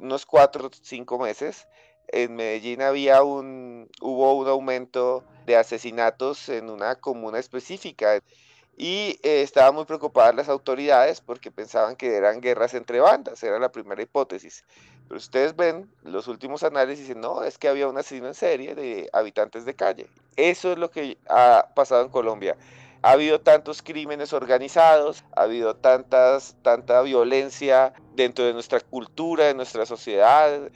unos 0.00 0.26
cuatro 0.26 0.66
o 0.66 0.70
cinco 0.82 1.18
meses, 1.18 1.66
en 2.08 2.36
Medellín 2.36 2.82
había 2.82 3.22
un, 3.22 3.88
hubo 4.00 4.34
un 4.34 4.48
aumento 4.48 5.24
de 5.46 5.56
asesinatos 5.56 6.48
en 6.48 6.70
una 6.70 6.94
comuna 6.96 7.38
específica 7.38 8.20
y 8.76 9.20
eh, 9.22 9.42
estaban 9.42 9.74
muy 9.74 9.84
preocupadas 9.84 10.34
las 10.34 10.48
autoridades 10.48 11.20
porque 11.20 11.50
pensaban 11.50 11.96
que 11.96 12.16
eran 12.16 12.40
guerras 12.40 12.74
entre 12.74 13.00
bandas, 13.00 13.42
era 13.42 13.58
la 13.58 13.70
primera 13.70 14.02
hipótesis. 14.02 14.64
Pero 15.06 15.18
ustedes 15.18 15.54
ven 15.54 15.88
los 16.02 16.28
últimos 16.28 16.62
análisis 16.62 17.06
dicen, 17.06 17.20
no, 17.20 17.44
es 17.44 17.58
que 17.58 17.68
había 17.68 17.88
un 17.88 17.98
asesino 17.98 18.26
en 18.26 18.34
serie 18.34 18.74
de 18.74 19.08
habitantes 19.12 19.64
de 19.64 19.74
calle. 19.74 20.06
Eso 20.36 20.72
es 20.72 20.78
lo 20.78 20.90
que 20.90 21.18
ha 21.28 21.68
pasado 21.74 22.02
en 22.02 22.08
Colombia. 22.08 22.56
Ha 23.02 23.12
habido 23.12 23.40
tantos 23.40 23.82
crímenes 23.82 24.32
organizados, 24.32 25.24
ha 25.36 25.42
habido 25.42 25.76
tantas, 25.76 26.56
tanta 26.62 27.02
violencia 27.02 27.92
dentro 28.14 28.46
de 28.46 28.54
nuestra 28.54 28.80
cultura, 28.80 29.44
de 29.44 29.54
nuestra 29.54 29.84
sociedad, 29.84 30.70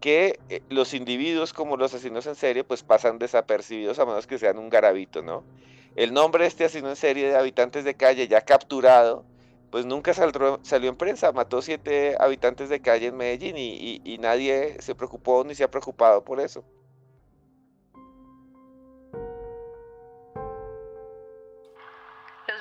que 0.00 0.38
eh, 0.48 0.62
los 0.68 0.94
individuos 0.94 1.52
como 1.52 1.76
los 1.76 1.94
asesinos 1.94 2.26
en 2.26 2.34
serie 2.34 2.64
pues 2.64 2.82
pasan 2.82 3.18
desapercibidos 3.18 3.98
a 3.98 4.06
menos 4.06 4.26
que 4.26 4.38
sean 4.38 4.58
un 4.58 4.70
garabito, 4.70 5.22
¿no? 5.22 5.44
El 5.96 6.12
nombre 6.12 6.44
de 6.44 6.48
este 6.48 6.64
asesino 6.64 6.90
en 6.90 6.96
serie 6.96 7.28
de 7.28 7.36
habitantes 7.36 7.84
de 7.84 7.94
calle 7.94 8.28
ya 8.28 8.40
capturado, 8.40 9.24
pues 9.70 9.86
nunca 9.86 10.14
salió, 10.14 10.60
salió 10.62 10.90
en 10.90 10.96
prensa, 10.96 11.32
mató 11.32 11.62
siete 11.62 12.16
habitantes 12.18 12.68
de 12.68 12.80
calle 12.80 13.08
en 13.08 13.16
Medellín 13.16 13.56
y 13.56 14.18
nadie 14.18 14.76
se 14.80 14.94
preocupó 14.94 15.44
ni 15.44 15.54
se 15.54 15.64
ha 15.64 15.70
preocupado 15.70 16.24
por 16.24 16.40
eso. 16.40 16.64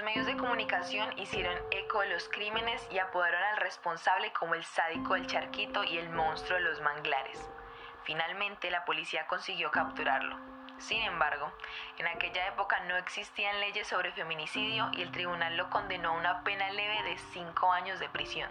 Medios 0.03 0.25
de 0.25 0.35
comunicación 0.35 1.17
hicieron 1.17 1.57
eco 1.71 2.01
de 2.01 2.09
los 2.09 2.27
crímenes 2.29 2.85
y 2.91 2.99
apodaron 2.99 3.41
al 3.41 3.57
responsable 3.57 4.31
como 4.33 4.53
el 4.53 4.63
sádico 4.63 5.13
del 5.13 5.27
charquito 5.27 5.83
y 5.83 5.97
el 5.97 6.09
monstruo 6.09 6.57
de 6.57 6.65
los 6.65 6.81
manglares. 6.81 7.49
Finalmente 8.03 8.69
la 8.69 8.83
policía 8.85 9.25
consiguió 9.27 9.71
capturarlo. 9.71 10.37
Sin 10.77 11.01
embargo, 11.03 11.51
en 11.97 12.07
aquella 12.07 12.47
época 12.47 12.79
no 12.81 12.97
existían 12.97 13.59
leyes 13.61 13.87
sobre 13.87 14.11
feminicidio 14.11 14.89
y 14.93 15.01
el 15.01 15.11
tribunal 15.11 15.55
lo 15.55 15.69
condenó 15.69 16.09
a 16.09 16.17
una 16.17 16.43
pena 16.43 16.69
leve 16.71 17.03
de 17.03 17.17
cinco 17.31 17.71
años 17.71 17.99
de 17.99 18.09
prisión. 18.09 18.49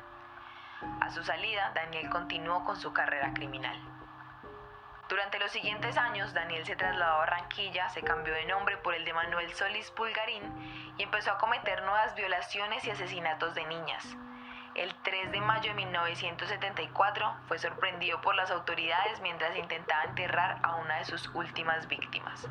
A 1.01 1.11
su 1.11 1.23
salida, 1.23 1.73
Daniel 1.75 2.09
continuó 2.09 2.65
con 2.65 2.81
su 2.81 2.93
carrera 2.93 3.35
criminal. 3.35 3.79
Durante 5.13 5.39
los 5.39 5.53
siguientes 5.53 5.99
años, 5.99 6.33
Daniel 6.33 6.65
se 6.65 6.75
trasladó 6.75 7.13
a 7.13 7.19
Barranquilla, 7.19 7.91
se 7.91 8.01
cambió 8.01 8.33
de 8.33 8.47
nombre 8.47 8.79
por 8.79 8.95
el 8.95 9.05
de 9.05 9.13
Manuel 9.13 9.53
Solís 9.53 9.91
Pulgarín 9.91 10.43
y 10.97 11.03
empezó 11.03 11.33
a 11.33 11.37
cometer 11.39 11.83
nuevas 11.83 12.15
violaciones 12.15 12.83
y 12.87 12.91
asesinatos 12.91 13.55
de 13.55 13.67
niñas 13.67 14.17
el 14.75 14.95
3 15.03 15.33
de 15.33 15.41
mayo 15.43 15.69
de 15.71 15.75
1974 15.75 17.37
fue 17.47 17.59
sorprendido 17.59 18.21
por 18.23 18.35
las 18.35 18.51
autoridades 18.51 19.21
mientras 19.21 19.57
intentaba 19.57 20.05
enterrar 20.05 20.59
a 20.63 20.77
una 20.77 20.99
de 20.99 21.05
sus 21.05 21.29
últimas 21.35 21.87
víctimas. 21.89 22.49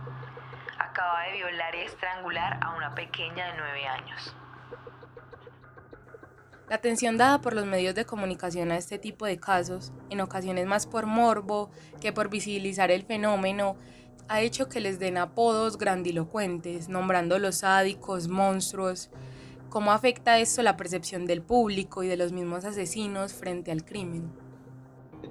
Acaba 0.77 1.23
de 1.23 1.31
violar 1.31 1.73
y 1.73 1.79
estrangular 1.79 2.59
a 2.61 2.71
una 2.71 2.93
pequeña 2.93 3.47
de 3.47 3.53
9 3.57 3.87
años. 3.87 4.35
La 6.71 6.77
atención 6.77 7.17
dada 7.17 7.41
por 7.41 7.53
los 7.53 7.65
medios 7.65 7.95
de 7.95 8.05
comunicación 8.05 8.71
a 8.71 8.77
este 8.77 8.97
tipo 8.97 9.25
de 9.25 9.37
casos, 9.37 9.91
en 10.09 10.21
ocasiones 10.21 10.65
más 10.65 10.85
por 10.87 11.05
morbo 11.05 11.69
que 11.99 12.13
por 12.13 12.29
visibilizar 12.29 12.91
el 12.91 13.03
fenómeno, 13.03 13.75
ha 14.29 14.39
hecho 14.39 14.69
que 14.69 14.79
les 14.79 14.97
den 14.97 15.17
apodos 15.17 15.77
grandilocuentes, 15.77 16.87
nombrando 16.87 17.39
los 17.39 17.57
sádicos, 17.57 18.29
monstruos, 18.29 19.09
¿Cómo 19.69 19.91
afecta 19.91 20.39
esto 20.39 20.61
la 20.63 20.77
percepción 20.77 21.25
del 21.25 21.41
público 21.41 22.03
y 22.03 22.07
de 22.07 22.15
los 22.15 22.31
mismos 22.31 22.63
asesinos 22.63 23.33
frente 23.33 23.71
al 23.71 23.83
crimen? 23.83 24.31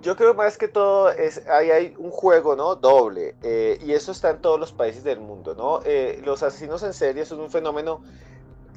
Yo 0.02 0.16
creo 0.16 0.34
más 0.34 0.58
que 0.58 0.68
todo 0.68 1.08
hay 1.48 1.94
un 1.98 2.10
juego 2.10 2.54
no 2.54 2.74
doble 2.76 3.34
eh, 3.42 3.78
y 3.82 3.92
eso 3.92 4.12
está 4.12 4.30
en 4.30 4.42
todos 4.42 4.60
los 4.60 4.72
países 4.72 5.04
del 5.04 5.20
mundo 5.20 5.82
eh, 5.84 6.20
los 6.24 6.42
asesinos 6.42 6.82
en 6.82 6.92
serie 6.94 7.24
son 7.26 7.40
un 7.40 7.50
fenómeno 7.50 8.02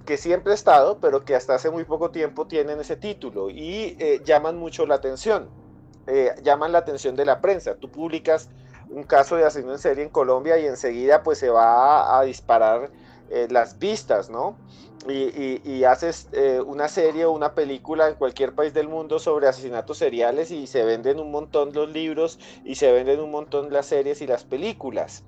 que 0.05 0.17
siempre 0.17 0.51
ha 0.51 0.55
estado 0.55 0.99
pero 0.99 1.25
que 1.25 1.35
hasta 1.35 1.55
hace 1.55 1.69
muy 1.69 1.83
poco 1.83 2.11
tiempo 2.11 2.47
tienen 2.47 2.79
ese 2.79 2.95
título 2.95 3.49
y 3.49 3.95
eh, 3.99 4.21
llaman 4.23 4.57
mucho 4.57 4.85
la 4.85 4.95
atención. 4.95 5.49
Llaman 6.43 6.73
la 6.73 6.79
atención 6.79 7.15
de 7.15 7.23
la 7.23 7.39
prensa. 7.39 7.75
Tú 7.75 7.89
publicas 7.89 8.49
un 8.89 9.03
caso 9.03 9.37
de 9.37 9.45
asesino 9.45 9.71
en 9.71 9.79
serie 9.79 10.03
en 10.03 10.09
Colombia 10.09 10.59
y 10.59 10.65
enseguida 10.65 11.23
pues 11.23 11.37
se 11.37 11.49
va 11.49 12.19
a 12.19 12.23
disparar 12.23 12.91
las 13.49 13.79
vistas 13.79 14.29
no 14.29 14.57
y, 15.11 15.83
haces 15.83 16.29
eh, 16.31 16.61
una 16.65 16.87
serie 16.87 17.25
o 17.25 17.31
una 17.31 17.53
película 17.53 18.07
en 18.07 18.15
cualquier 18.15 18.53
país 18.53 18.73
del 18.73 18.87
mundo 18.87 19.19
sobre 19.19 19.47
asesinatos 19.47 19.97
seriales 19.97 20.51
y 20.51 20.67
se 20.67 20.83
venden 20.83 21.19
un 21.19 21.31
montón 21.31 21.73
los 21.73 21.89
libros 21.89 22.39
y 22.63 22.75
se 22.75 22.91
venden 22.91 23.19
un 23.19 23.31
montón 23.31 23.71
las 23.73 23.87
series 23.87 24.21
y 24.21 24.27
las 24.27 24.43
películas. 24.43 25.23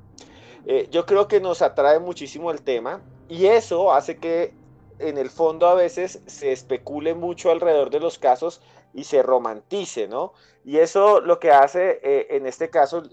Eh, 0.66 0.88
yo 0.92 1.06
creo 1.06 1.28
que 1.28 1.40
nos 1.42 1.62
atrae 1.62 2.00
muchísimo 2.00 2.52
el 2.52 2.62
tema 2.62 3.02
y 3.28 3.48
eso 3.48 3.94
hace 3.94 4.18
que 4.18 4.54
en 5.00 5.18
el 5.18 5.30
fondo 5.30 5.68
a 5.68 5.76
veces 5.76 6.22
se 6.26 6.52
especule 6.52 7.14
mucho 7.14 7.52
alrededor 7.52 7.90
de 7.90 8.00
los 8.00 8.20
casos 8.20 8.62
y 8.94 9.04
se 9.04 9.22
romantice, 9.22 10.08
¿no? 10.08 10.34
Y 10.64 10.78
eso 10.78 11.22
lo 11.22 11.40
que 11.40 11.52
hace, 11.52 12.00
eh, 12.04 12.28
en 12.32 12.48
este 12.48 12.70
caso, 12.70 13.04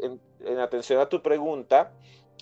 en 0.41 0.59
atención 0.59 1.01
a 1.01 1.09
tu 1.09 1.23
pregunta, 1.23 1.93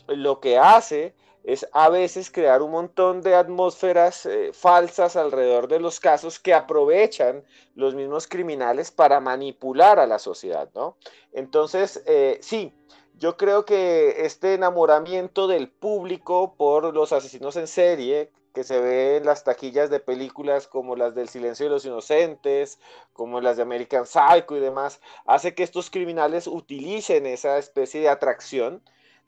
lo 0.07 0.41
que 0.41 0.59
hace 0.59 1.15
es 1.45 1.67
a 1.73 1.89
veces 1.89 2.31
crear 2.31 2.61
un 2.63 2.73
montón 2.73 3.23
de 3.23 3.35
atmósferas 3.35 4.27
eh, 4.27 4.51
falsas 4.53 5.17
alrededor 5.17 5.69
de 5.69 5.81
los 5.81 5.99
casos 5.99 6.39
que 6.39 6.53
aprovechan 6.53 7.43
los 7.75 7.95
mismos 7.95 8.27
criminales 8.27 8.91
para 8.91 9.21
manipular 9.21 9.99
a 9.99 10.07
la 10.07 10.19
sociedad, 10.19 10.69
¿no? 10.75 10.97
Entonces, 11.33 12.03
eh, 12.07 12.39
sí, 12.43 12.75
yo 13.15 13.37
creo 13.37 13.65
que 13.65 14.25
este 14.25 14.55
enamoramiento 14.55 15.47
del 15.47 15.69
público 15.69 16.55
por 16.57 16.95
los 16.95 17.13
asesinos 17.13 17.57
en 17.57 17.67
serie, 17.67 18.31
que 18.53 18.65
se 18.65 18.81
ve 18.81 19.17
en 19.17 19.27
las 19.27 19.45
taquillas 19.45 19.91
de 19.91 20.01
películas 20.01 20.67
como 20.67 20.97
las 20.97 21.15
del 21.15 21.29
Silencio 21.29 21.67
de 21.67 21.71
los 21.71 21.85
Inocentes, 21.85 22.79
como 23.13 23.41
las 23.41 23.57
de 23.57 23.63
American 23.63 24.07
Psycho 24.07 24.57
y 24.57 24.61
demás, 24.61 25.01
hace 25.27 25.55
que 25.55 25.63
estos 25.63 25.91
criminales 25.91 26.47
utilicen 26.47 27.27
esa 27.27 27.59
especie 27.59 28.01
de 28.01 28.09
atracción 28.09 28.83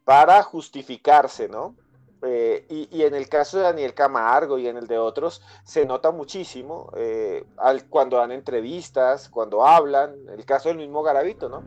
para 0.04 0.42
justificarse, 0.42 1.48
¿no? 1.48 1.76
Eh, 2.24 2.66
y, 2.68 3.02
en 3.02 3.14
el 3.14 3.28
caso 3.28 3.58
de 3.58 3.64
Daniel 3.64 3.94
Camargo 3.94 4.56
y 4.56 4.68
en 4.68 4.76
el 4.76 4.86
de 4.86 4.96
otros, 4.96 5.42
se 5.64 5.84
nota 5.84 6.12
muchísimo 6.12 6.92
eh, 6.96 7.44
al, 7.56 7.88
cuando 7.88 8.16
dan 8.16 8.30
entrevistas, 8.30 9.28
cuando 9.28 9.66
hablan, 9.66 10.14
el 10.28 10.44
caso 10.44 10.68
del 10.68 10.78
mismo 10.78 11.02
Garavito, 11.02 11.48
¿no? 11.48 11.64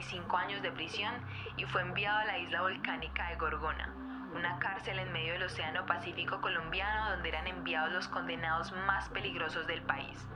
A 0.00 0.02
25 0.02 0.36
años 0.38 0.62
de 0.62 0.72
prisión 0.72 1.14
y 1.58 1.64
fue 1.66 1.82
enviado 1.82 2.20
a 2.20 2.24
la 2.24 2.38
isla 2.38 2.62
volcánica 2.62 3.28
de 3.28 3.36
Gorgona, 3.36 3.92
una 4.34 4.58
cárcel 4.58 4.98
en 4.98 5.12
medio 5.12 5.34
del 5.34 5.42
Océano 5.42 5.84
Pacífico 5.84 6.40
colombiano 6.40 7.10
donde 7.10 7.28
eran 7.28 7.46
enviados 7.46 7.92
los 7.92 8.08
condenados 8.08 8.72
más 8.86 9.10
peligrosos 9.10 9.66
del 9.66 9.82
país 9.82 10.26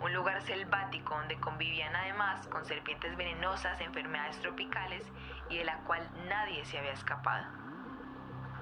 un 0.00 0.12
lugar 0.12 0.42
selvático 0.42 1.14
donde 1.14 1.38
convivían 1.38 1.94
además 1.94 2.46
con 2.48 2.64
serpientes 2.64 3.16
venenosas, 3.16 3.80
enfermedades 3.80 4.38
tropicales 4.40 5.06
y 5.48 5.58
de 5.58 5.64
la 5.64 5.78
cual 5.84 6.06
nadie 6.28 6.64
se 6.64 6.78
había 6.78 6.92
escapado. 6.92 7.46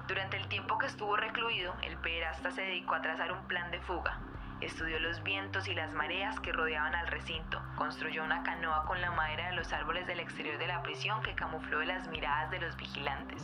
Durante 0.07 0.37
el 0.37 0.47
tiempo 0.47 0.77
que 0.77 0.85
estuvo 0.85 1.17
recluido, 1.17 1.73
el 1.81 1.97
pederasta 1.97 2.51
se 2.51 2.61
dedicó 2.61 2.93
a 2.93 3.01
trazar 3.01 3.31
un 3.31 3.45
plan 3.47 3.71
de 3.71 3.81
fuga. 3.81 4.19
Estudió 4.63 4.97
los 5.01 5.21
vientos 5.23 5.67
y 5.67 5.75
las 5.75 5.93
mareas 5.93 6.39
que 6.39 6.53
rodeaban 6.53 6.95
al 6.95 7.07
recinto, 7.07 7.61
construyó 7.75 8.23
una 8.23 8.43
canoa 8.43 8.85
con 8.85 9.01
la 9.01 9.11
madera 9.11 9.49
de 9.49 9.57
los 9.57 9.73
árboles 9.73 10.07
del 10.07 10.21
exterior 10.21 10.57
de 10.57 10.67
la 10.67 10.81
prisión 10.81 11.21
que 11.21 11.35
camufló 11.35 11.83
las 11.83 12.07
miradas 12.07 12.49
de 12.49 12.61
los 12.61 12.77
vigilantes, 12.77 13.43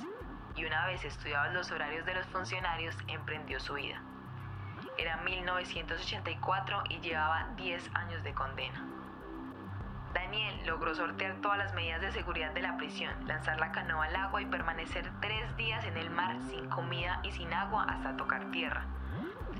y 0.55 0.63
una 0.63 0.85
vez 0.85 1.03
estudiados 1.03 1.53
los 1.53 1.71
horarios 1.71 2.05
de 2.05 2.15
los 2.15 2.25
funcionarios, 2.27 2.95
emprendió 3.09 3.59
su 3.59 3.73
vida. 3.73 4.01
Era 4.97 5.17
1984 5.17 6.83
y 6.89 6.99
llevaba 7.01 7.49
10 7.57 7.95
años 7.95 8.23
de 8.23 8.33
condena. 8.33 8.87
Daniel 10.13 10.65
logró 10.65 10.95
sortear 10.95 11.35
todas 11.41 11.57
las 11.57 11.73
medidas 11.73 11.99
de 11.99 12.13
seguridad 12.13 12.53
de 12.53 12.61
la 12.61 12.77
prisión, 12.77 13.13
lanzar 13.27 13.59
la 13.59 13.73
canoa 13.73 14.05
al 14.05 14.15
agua 14.15 14.41
y 14.41 14.45
permanecer 14.45 15.11
tres 15.19 15.57
días 15.57 15.83
en 15.83 15.97
el 15.97 16.09
mar 16.11 16.37
sin 16.49 16.69
comida 16.69 17.19
y 17.23 17.31
sin 17.33 17.53
agua 17.53 17.83
hasta 17.89 18.15
tocar 18.15 18.51
tierra. 18.51 18.85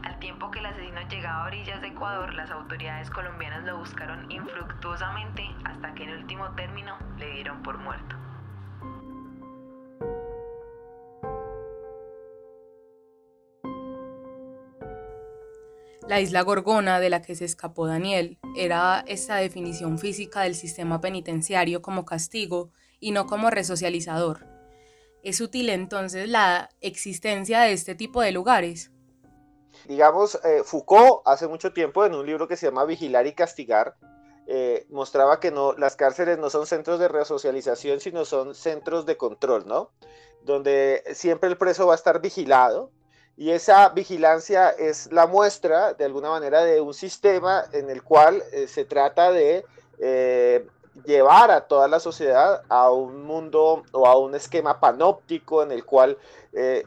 Al 0.03 0.17
tiempo 0.19 0.49
que 0.51 0.59
el 0.59 0.65
asesino 0.65 1.01
llegaba 1.09 1.43
a 1.43 1.47
orillas 1.47 1.81
de 1.81 1.87
Ecuador, 1.87 2.33
las 2.33 2.49
autoridades 2.51 3.09
colombianas 3.09 3.63
lo 3.65 3.77
buscaron 3.77 4.31
infructuosamente 4.31 5.43
hasta 5.65 5.93
que 5.93 6.03
en 6.03 6.11
último 6.11 6.49
término 6.55 6.97
le 7.17 7.31
dieron 7.31 7.61
por 7.63 7.77
muerto. 7.77 8.15
La 16.09 16.19
isla 16.19 16.41
Gorgona 16.41 16.99
de 16.99 17.11
la 17.11 17.21
que 17.21 17.35
se 17.35 17.45
escapó 17.45 17.85
Daniel 17.85 18.39
era 18.55 19.03
esta 19.05 19.35
definición 19.35 19.99
física 19.99 20.41
del 20.41 20.55
sistema 20.55 21.01
penitenciario 21.01 21.83
como 21.83 22.03
castigo 22.03 22.71
y 22.99 23.11
no 23.11 23.27
como 23.27 23.51
resocializador. 23.51 24.47
¿Es 25.21 25.39
útil 25.39 25.69
entonces 25.69 26.27
la 26.27 26.69
existencia 26.81 27.59
de 27.61 27.73
este 27.73 27.93
tipo 27.93 28.21
de 28.21 28.31
lugares? 28.31 28.91
Digamos, 29.87 30.39
eh, 30.43 30.63
Foucault 30.63 31.21
hace 31.25 31.47
mucho 31.47 31.73
tiempo 31.73 32.05
en 32.05 32.13
un 32.13 32.25
libro 32.25 32.47
que 32.47 32.57
se 32.57 32.67
llama 32.67 32.85
Vigilar 32.85 33.27
y 33.27 33.33
Castigar, 33.33 33.95
eh, 34.47 34.85
mostraba 34.89 35.39
que 35.39 35.51
no, 35.51 35.73
las 35.73 35.95
cárceles 35.95 36.37
no 36.39 36.49
son 36.49 36.65
centros 36.65 36.99
de 36.99 37.07
resocialización, 37.07 37.99
sino 37.99 38.25
son 38.25 38.55
centros 38.55 39.05
de 39.05 39.17
control, 39.17 39.67
¿no? 39.67 39.91
Donde 40.43 41.03
siempre 41.13 41.49
el 41.49 41.57
preso 41.57 41.87
va 41.87 41.93
a 41.93 41.95
estar 41.95 42.21
vigilado, 42.21 42.91
y 43.37 43.51
esa 43.51 43.89
vigilancia 43.89 44.69
es 44.69 45.11
la 45.11 45.25
muestra, 45.27 45.93
de 45.93 46.05
alguna 46.05 46.29
manera, 46.29 46.63
de 46.63 46.81
un 46.81 46.93
sistema 46.93 47.63
en 47.71 47.89
el 47.89 48.03
cual 48.03 48.43
eh, 48.51 48.67
se 48.67 48.85
trata 48.85 49.31
de 49.31 49.65
llevar 51.05 51.51
a 51.51 51.67
toda 51.67 51.87
la 51.87 51.99
sociedad 51.99 52.63
a 52.69 52.91
un 52.91 53.23
mundo 53.23 53.83
o 53.91 54.07
a 54.07 54.17
un 54.17 54.33
esquema 54.33 54.79
panóptico 54.79 55.61
en 55.61 55.71
el 55.71 55.83
cual 55.83 56.17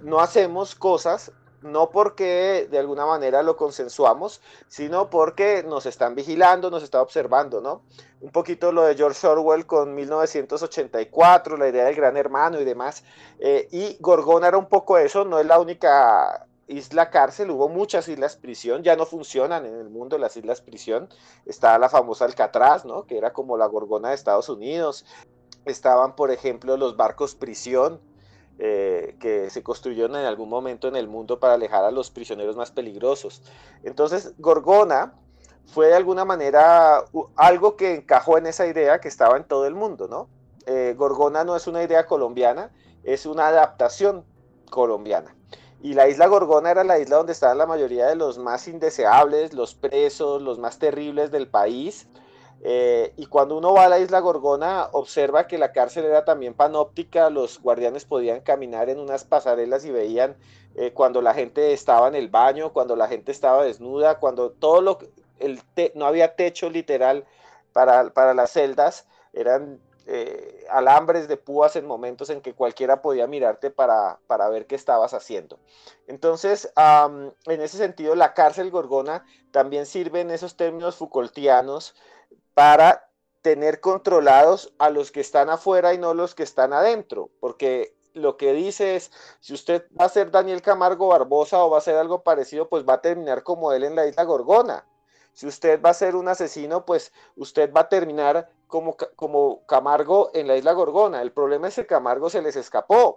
no 0.01 0.21
hacemos 0.21 0.75
cosas 0.75 1.31
no 1.62 1.90
porque 1.90 2.69
de 2.71 2.78
alguna 2.78 3.07
manera 3.07 3.42
lo 3.42 3.57
consensuamos, 3.57 4.40
sino 4.69 5.11
porque 5.11 5.62
nos 5.62 5.87
están 5.87 6.14
vigilando, 6.14 6.71
nos 6.71 6.83
está 6.83 7.00
observando, 7.00 7.61
¿no? 7.61 7.83
Un 8.21 8.31
poquito 8.31 8.73
lo 8.73 8.83
de 8.83 8.95
George 8.95 9.26
Orwell 9.26 9.66
con 9.66 9.95
1984, 9.95 11.57
la 11.57 11.69
idea 11.69 11.85
del 11.85 11.97
gran 11.97 12.16
hermano 12.16 12.61
y 12.61 12.64
demás. 12.64 13.04
Eh, 13.38 13.69
y 13.73 13.97
Gorgona 14.00 14.49
era 14.49 14.59
un 14.59 14.69
poco 14.69 14.99
eso, 14.99 15.25
no 15.25 15.38
es 15.38 15.47
la 15.47 15.59
única 15.59 16.47
isla 16.69 17.11
cárcel, 17.11 17.50
hubo 17.50 17.69
muchas 17.69 18.09
islas 18.09 18.37
prisión, 18.37 18.83
ya 18.83 18.97
no 18.97 19.07
funcionan 19.07 19.66
en 19.66 19.75
el 19.75 19.90
mundo 19.90 20.19
las 20.19 20.37
islas 20.37 20.61
prisión. 20.61 21.09
Está 21.47 21.78
la 21.78 21.88
famosa 21.88 22.25
Alcatraz, 22.25 22.85
¿no? 22.85 23.04
Que 23.07 23.19
era 23.19 23.33
como 23.33 23.57
la 23.57 23.66
Gorgona 23.66 24.11
de 24.11 24.14
Estados 24.14 24.49
Unidos. 24.49 25.04
Estaban, 25.64 26.16
por 26.16 26.31
ejemplo, 26.31 26.76
los 26.76 26.97
barcos 26.97 27.35
prisión, 27.35 28.00
eh, 28.59 29.17
que 29.19 29.51
se 29.51 29.63
construyeron 29.63 30.17
en 30.17 30.27
algún 30.27 30.49
momento 30.49 30.89
en 30.89 30.97
el 30.97 31.09
mundo 31.09 31.41
para 31.41 31.55
alejar 31.55 31.85
a 31.85 31.91
los 31.91 32.11
prisioneros 32.11 32.57
más 32.57 32.71
peligrosos. 32.71 33.43
Entonces, 33.83 34.35
Gorgona 34.39 35.15
fue 35.67 35.89
de 35.89 35.95
alguna 35.95 36.25
manera 36.25 37.05
algo 37.37 37.77
que 37.77 37.95
encajó 37.95 38.39
en 38.39 38.47
esa 38.47 38.67
idea 38.67 39.01
que 39.01 39.09
estaba 39.09 39.37
en 39.37 39.45
todo 39.45 39.67
el 39.67 39.75
mundo, 39.75 40.07
¿no? 40.09 40.29
Eh, 40.67 40.95
Gorgona 40.97 41.45
no 41.45 41.57
es 41.57 41.67
una 41.67 41.83
idea 41.83 42.07
colombiana, 42.07 42.71
es 43.05 43.27
una 43.27 43.49
adaptación 43.49 44.25
colombiana. 44.71 45.35
Y 45.81 45.95
la 45.95 46.09
isla 46.09 46.29
Gorgona 46.29 46.71
era 46.71 46.85
la 46.85 47.01
isla 47.01 47.17
donde 47.17 47.33
estaban 47.33 47.59
la 47.59 47.67
mayoría 47.67 48.07
de 48.07 48.15
los 48.15 48.39
más 48.39 48.69
indeseables, 48.69 49.53
los 49.53 49.75
presos, 49.75 50.41
los 50.41 50.59
más 50.59 50.79
terribles 50.79 51.33
del 51.33 51.49
país. 51.49 52.07
Eh, 52.64 53.12
y 53.16 53.27
cuando 53.27 53.59
uno 53.59 53.75
va 53.75 53.87
a 53.87 53.88
la 53.88 53.98
isla 53.98 54.20
Gorgona, 54.20 54.88
observa 54.92 55.48
que 55.48 55.59
la 55.59 55.72
cárcel 55.72 56.05
era 56.05 56.25
también 56.25 56.55
panóptica, 56.55 57.29
los 57.29 57.61
guardianes 57.61 58.05
podían 58.05 58.40
caminar 58.40 58.88
en 58.88 59.01
unas 59.01 59.25
pasarelas 59.25 59.85
y 59.85 59.90
veían 59.90 60.37
eh, 60.77 60.92
cuando 60.92 61.20
la 61.22 61.35
gente 61.35 61.72
estaba 61.72 62.07
en 62.07 62.14
el 62.14 62.29
baño, 62.29 62.72
cuando 62.72 62.94
la 62.94 63.09
gente 63.09 63.33
estaba 63.33 63.64
desnuda, 63.64 64.20
cuando 64.20 64.53
todo 64.53 64.81
lo 64.81 64.98
el 65.40 65.61
no 65.94 66.07
había 66.07 66.37
techo 66.37 66.70
literal 66.70 67.25
para, 67.72 68.11
para 68.11 68.33
las 68.33 68.53
celdas, 68.53 69.09
eran 69.33 69.81
eh, 70.07 70.64
alambres 70.70 71.27
de 71.27 71.37
púas 71.37 71.75
en 71.75 71.85
momentos 71.85 72.31
en 72.31 72.40
que 72.40 72.55
cualquiera 72.55 73.03
podía 73.03 73.27
mirarte 73.27 73.70
para, 73.70 74.20
para 74.29 74.48
ver 74.48 74.66
qué 74.66 74.77
estabas 74.77 75.14
haciendo. 75.14 75.59
Entonces, 76.07 76.72
en 76.77 77.61
ese 77.61 77.77
sentido, 77.77 78.14
la 78.14 78.35
cárcel 78.35 78.70
gorgona 78.70 79.25
también 79.51 79.85
sirve 79.85 80.20
en 80.20 80.31
esos 80.31 80.57
términos 80.57 80.96
Foucaultianos 80.96 81.96
para 82.55 83.09
tener 83.42 83.81
controlados 83.81 84.73
a 84.79 84.90
los 84.90 85.11
que 85.11 85.21
están 85.21 85.51
afuera 85.51 85.95
y 85.95 85.99
no 85.99 86.14
los 86.14 86.35
que 86.35 86.45
están 86.45 86.73
adentro, 86.73 87.31
porque 87.40 87.95
lo 88.14 88.37
que 88.37 88.53
dice 88.53 88.97
es, 88.97 89.11
si 89.40 89.55
usted 89.55 89.87
va 89.99 90.05
a 90.07 90.11
ser 90.11 90.31
Daniel 90.31 90.62
Camargo 90.62 91.09
Barbosa 91.09 91.64
o 91.64 91.71
va 91.71 91.79
a 91.79 91.83
ser 91.83 91.97
algo 91.97 92.23
parecido, 92.23 92.68
pues 92.68 92.85
va 92.88 92.95
a 92.95 93.01
terminar 93.01 93.42
como 93.42 93.73
él 93.73 93.85
en 93.85 93.97
la 93.97 94.07
isla 94.07 94.25
Gorgona. 94.25 94.87
Si 95.33 95.47
usted 95.47 95.81
va 95.81 95.90
a 95.90 95.95
ser 95.95 96.14
un 96.14 96.29
asesino, 96.29 96.85
pues 96.85 97.12
usted 97.37 97.73
va 97.73 97.83
a 97.83 97.88
terminar 97.88 98.51
como, 98.66 98.97
como 99.16 99.64
Camargo 99.66 100.31
en 100.35 100.47
la 100.47 100.57
isla 100.57 100.73
Gorgona. 100.73 101.23
El 101.23 101.33
problema 101.33 101.68
es 101.68 101.75
que 101.77 101.87
Camargo 101.87 102.29
se 102.29 102.42
les 102.42 102.55
escapó. 102.57 103.16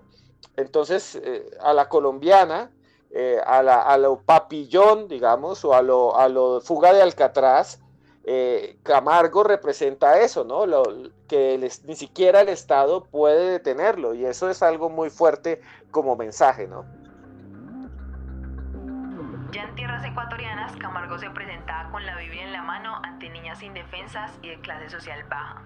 Entonces, 0.56 1.16
eh, 1.16 1.50
a 1.60 1.74
la 1.74 1.90
colombiana, 1.90 2.72
eh, 3.12 3.42
a, 3.46 3.62
la, 3.62 3.82
a, 3.82 3.98
lo 3.98 4.22
papillón, 4.22 5.08
digamos, 5.10 5.66
o 5.66 5.74
a 5.74 5.82
lo, 5.82 6.16
a 6.16 6.30
lo 6.30 6.62
fuga 6.62 6.94
de 6.94 7.02
Alcatraz, 7.02 7.80
eh, 8.28 8.80
Camargo 8.82 9.44
representa 9.44 10.20
eso, 10.20 10.44
¿no? 10.44 10.66
Lo, 10.66 10.84
que 11.28 11.60
ni 11.60 11.96
siquiera 11.96 12.42
el 12.42 12.50
Estado 12.50 13.06
puede 13.06 13.52
detenerlo 13.52 14.16
y 14.16 14.26
eso 14.26 14.50
es 14.50 14.64
algo 14.64 14.90
muy 14.90 15.12
fuerte 15.12 15.62
como 15.92 16.16
mensaje, 16.16 16.68
¿no? 16.68 16.86
Ya 19.52 19.62
en 19.62 19.76
tierras 19.76 20.04
ecuatorianas, 20.04 20.76
Camargo 20.78 21.20
se 21.20 21.30
presentaba 21.30 21.92
con 21.92 22.04
la 22.04 22.18
Biblia 22.18 22.44
en 22.44 22.52
la 22.52 22.64
mano 22.64 23.00
ante 23.04 23.30
niñas 23.30 23.62
indefensas 23.62 24.32
y 24.42 24.50
de 24.50 24.60
clase 24.60 24.90
social 24.90 25.24
baja. 25.30 25.62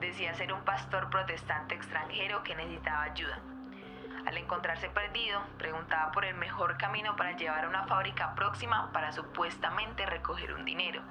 Decía 0.00 0.32
ser 0.34 0.50
un 0.54 0.64
pastor 0.64 1.10
protestante 1.10 1.74
extranjero 1.74 2.42
que 2.42 2.54
necesitaba 2.54 3.02
ayuda. 3.02 3.38
Al 4.26 4.36
encontrarse 4.38 4.88
perdido, 4.88 5.42
preguntaba 5.58 6.10
por 6.12 6.24
el 6.24 6.36
mejor 6.36 6.78
camino 6.78 7.16
para 7.16 7.36
llevar 7.36 7.66
a 7.66 7.68
una 7.68 7.86
fábrica 7.86 8.34
próxima 8.34 8.90
para 8.92 9.12
supuestamente 9.12 10.06
recoger 10.06 10.54
un 10.54 10.64
dinero 10.64 11.02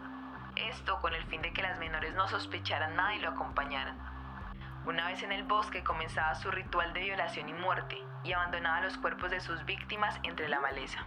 esto 0.57 0.99
con 1.01 1.13
el 1.13 1.23
fin 1.25 1.41
de 1.41 1.53
que 1.53 1.61
las 1.61 1.79
menores 1.79 2.13
no 2.15 2.27
sospecharan 2.27 2.95
nada 2.95 3.15
y 3.15 3.19
lo 3.19 3.29
acompañaran. 3.29 3.97
Una 4.85 5.07
vez 5.07 5.21
en 5.21 5.31
el 5.31 5.43
bosque 5.43 5.83
comenzaba 5.83 6.33
su 6.35 6.49
ritual 6.49 6.93
de 6.93 7.01
violación 7.01 7.49
y 7.49 7.53
muerte 7.53 7.97
y 8.23 8.33
abandonaba 8.33 8.81
los 8.81 8.97
cuerpos 8.97 9.29
de 9.31 9.41
sus 9.41 9.63
víctimas 9.65 10.19
entre 10.23 10.49
la 10.49 10.59
maleza. 10.59 10.99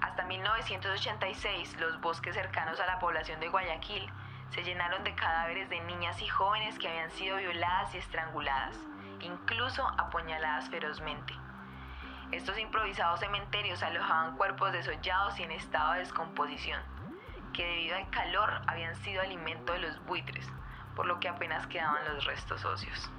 Hasta 0.00 0.24
1986, 0.24 1.76
los 1.78 2.00
bosques 2.00 2.34
cercanos 2.34 2.80
a 2.80 2.86
la 2.86 2.98
población 2.98 3.40
de 3.40 3.48
Guayaquil 3.48 4.10
se 4.50 4.62
llenaron 4.62 5.04
de 5.04 5.14
cadáveres 5.14 5.68
de 5.70 5.80
niñas 5.80 6.20
y 6.20 6.28
jóvenes 6.28 6.78
que 6.78 6.88
habían 6.88 7.10
sido 7.10 7.36
violadas 7.36 7.94
y 7.94 7.98
estranguladas, 7.98 8.76
incluso 9.20 9.86
apuñaladas 9.98 10.68
ferozmente. 10.68 11.34
Estos 12.32 12.58
improvisados 12.58 13.20
cementerios 13.20 13.82
alojaban 13.82 14.36
cuerpos 14.36 14.72
desollados 14.72 15.38
y 15.38 15.44
en 15.44 15.52
estado 15.52 15.92
de 15.92 16.00
descomposición 16.00 16.93
que 17.54 17.64
debido 17.64 17.96
al 17.96 18.10
calor 18.10 18.50
habían 18.66 18.94
sido 18.96 19.22
alimento 19.22 19.72
de 19.72 19.78
los 19.78 20.04
buitres, 20.04 20.46
por 20.94 21.06
lo 21.06 21.20
que 21.20 21.28
apenas 21.28 21.66
quedaban 21.68 22.04
los 22.12 22.24
restos 22.26 22.64
óseos. 22.64 23.10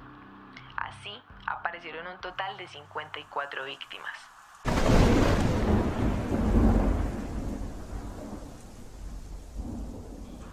Así 0.76 1.22
aparecieron 1.46 2.06
un 2.06 2.20
total 2.20 2.56
de 2.56 2.68
54 2.68 3.64
víctimas. 3.64 4.30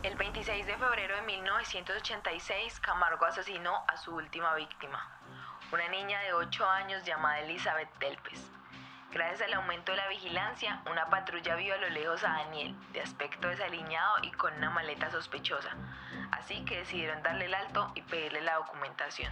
El 0.01 0.15
26 0.15 0.65
de 0.65 0.77
febrero 0.77 1.15
de 1.15 1.21
1986, 1.23 2.79
Camargo 2.79 3.25
asesinó 3.25 3.83
a 3.87 3.97
su 3.97 4.15
última 4.15 4.55
víctima, 4.55 5.09
una 5.71 5.87
niña 5.89 6.19
de 6.21 6.33
8 6.33 6.69
años 6.69 7.03
llamada 7.03 7.39
Elizabeth 7.41 7.89
Telpes. 7.99 8.62
Gracias 9.13 9.43
al 9.43 9.53
aumento 9.53 9.91
de 9.91 9.99
la 9.99 10.07
vigilancia, 10.07 10.81
una 10.89 11.05
patrulla 11.05 11.55
vio 11.55 11.75
a 11.75 11.77
lo 11.77 11.89
lejos 11.89 12.23
a 12.23 12.29
Daniel, 12.29 12.75
de 12.93 13.01
aspecto 13.01 13.47
desaliñado 13.47 14.15
y 14.23 14.31
con 14.31 14.51
una 14.55 14.71
maleta 14.71 15.11
sospechosa, 15.11 15.69
así 16.31 16.65
que 16.65 16.79
decidieron 16.79 17.21
darle 17.21 17.45
el 17.45 17.53
alto 17.53 17.91
y 17.93 18.01
pedirle 18.01 18.41
la 18.41 18.55
documentación. 18.55 19.31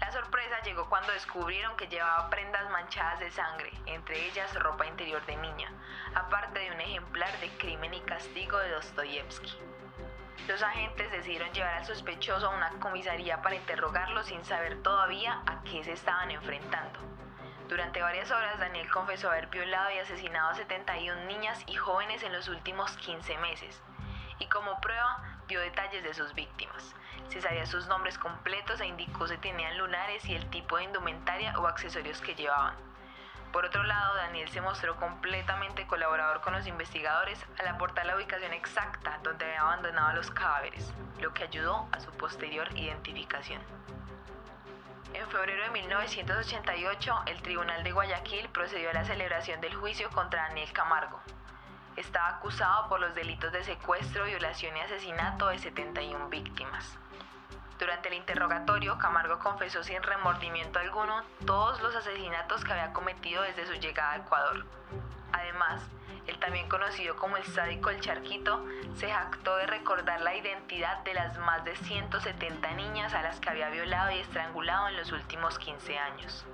La 0.00 0.10
sorpresa 0.12 0.62
llegó 0.62 0.88
cuando 0.88 1.12
descubrieron 1.12 1.76
que 1.76 1.88
llevaba 1.88 2.30
prendas 2.30 2.70
manchadas 2.70 3.20
de 3.20 3.30
sangre, 3.30 3.70
entre 3.84 4.28
ellas 4.28 4.54
ropa 4.54 4.86
interior 4.86 5.24
de 5.26 5.36
niña, 5.36 5.70
aparte 6.14 6.58
de 6.58 6.70
un 6.70 6.80
ejemplar 6.80 7.38
de 7.40 7.50
Crimen 7.58 7.92
y 7.92 8.00
Castigo 8.00 8.56
de 8.56 8.70
Dostoyevsky. 8.70 9.58
Los 10.48 10.62
agentes 10.62 11.12
decidieron 11.12 11.52
llevar 11.52 11.74
al 11.74 11.84
sospechoso 11.84 12.46
a 12.46 12.56
una 12.56 12.70
comisaría 12.80 13.42
para 13.42 13.56
interrogarlo 13.56 14.22
sin 14.22 14.42
saber 14.42 14.82
todavía 14.82 15.42
a 15.44 15.62
qué 15.64 15.84
se 15.84 15.92
estaban 15.92 16.30
enfrentando. 16.30 17.15
Durante 17.68 18.00
varias 18.00 18.30
horas, 18.30 18.60
Daniel 18.60 18.88
confesó 18.92 19.28
haber 19.28 19.48
violado 19.48 19.90
y 19.90 19.98
asesinado 19.98 20.50
a 20.50 20.54
71 20.54 21.24
niñas 21.24 21.64
y 21.66 21.74
jóvenes 21.74 22.22
en 22.22 22.32
los 22.32 22.46
últimos 22.48 22.96
15 22.98 23.38
meses. 23.38 23.82
Y 24.38 24.46
como 24.46 24.80
prueba, 24.80 25.40
dio 25.48 25.60
detalles 25.60 26.04
de 26.04 26.14
sus 26.14 26.32
víctimas. 26.34 26.94
Se 27.28 27.40
sabía 27.40 27.66
sus 27.66 27.88
nombres 27.88 28.18
completos 28.18 28.80
e 28.80 28.86
indicó 28.86 29.26
si 29.26 29.36
tenían 29.38 29.78
lunares 29.78 30.24
y 30.26 30.36
el 30.36 30.48
tipo 30.50 30.76
de 30.76 30.84
indumentaria 30.84 31.58
o 31.58 31.66
accesorios 31.66 32.20
que 32.20 32.36
llevaban. 32.36 32.76
Por 33.52 33.64
otro 33.64 33.82
lado, 33.82 34.14
Daniel 34.14 34.48
se 34.50 34.60
mostró 34.60 34.94
completamente 34.96 35.86
colaborador 35.88 36.42
con 36.42 36.52
los 36.52 36.66
investigadores 36.68 37.44
al 37.58 37.66
aportar 37.66 38.06
la 38.06 38.14
ubicación 38.14 38.52
exacta 38.52 39.18
donde 39.24 39.44
había 39.44 39.62
abandonado 39.62 40.12
los 40.12 40.30
cadáveres, 40.30 40.92
lo 41.20 41.34
que 41.34 41.44
ayudó 41.44 41.88
a 41.90 41.98
su 41.98 42.10
posterior 42.12 42.68
identificación. 42.76 43.60
En 45.14 45.28
febrero 45.28 45.62
de 45.62 45.70
1988, 45.70 47.22
el 47.26 47.42
Tribunal 47.42 47.82
de 47.84 47.92
Guayaquil 47.92 48.48
procedió 48.48 48.90
a 48.90 48.94
la 48.94 49.04
celebración 49.04 49.60
del 49.60 49.74
juicio 49.74 50.10
contra 50.10 50.48
Daniel 50.48 50.72
Camargo. 50.72 51.20
Estaba 51.96 52.28
acusado 52.28 52.88
por 52.88 53.00
los 53.00 53.14
delitos 53.14 53.52
de 53.52 53.64
secuestro, 53.64 54.24
violación 54.24 54.76
y 54.76 54.80
asesinato 54.80 55.48
de 55.48 55.58
71 55.58 56.28
víctimas. 56.28 56.98
Durante 57.78 58.08
el 58.08 58.14
interrogatorio, 58.14 58.98
Camargo 58.98 59.38
confesó 59.38 59.82
sin 59.82 60.02
remordimiento 60.02 60.78
alguno 60.78 61.22
todos 61.44 61.80
los 61.82 61.94
asesinatos 61.94 62.64
que 62.64 62.72
había 62.72 62.92
cometido 62.92 63.42
desde 63.42 63.66
su 63.66 63.74
llegada 63.74 64.12
a 64.12 64.16
Ecuador. 64.16 64.64
Además, 65.32 65.82
el 66.26 66.38
también 66.38 66.68
conocido 66.68 67.16
como 67.16 67.36
el 67.36 67.44
sádico 67.44 67.90
El 67.90 68.00
Charquito 68.00 68.64
se 68.96 69.10
jactó 69.10 69.56
de 69.56 69.66
recordar 69.66 70.20
la 70.20 70.34
identidad 70.34 70.98
de 71.04 71.14
las 71.14 71.38
más 71.38 71.64
de 71.64 71.76
170 71.76 72.70
niñas 72.72 73.14
a 73.14 73.22
las 73.22 73.40
que 73.40 73.50
había 73.50 73.70
violado 73.70 74.10
y 74.10 74.18
estrangulado 74.18 74.88
en 74.88 74.96
los 74.96 75.12
últimos 75.12 75.58
15 75.58 75.98
años. 75.98 76.44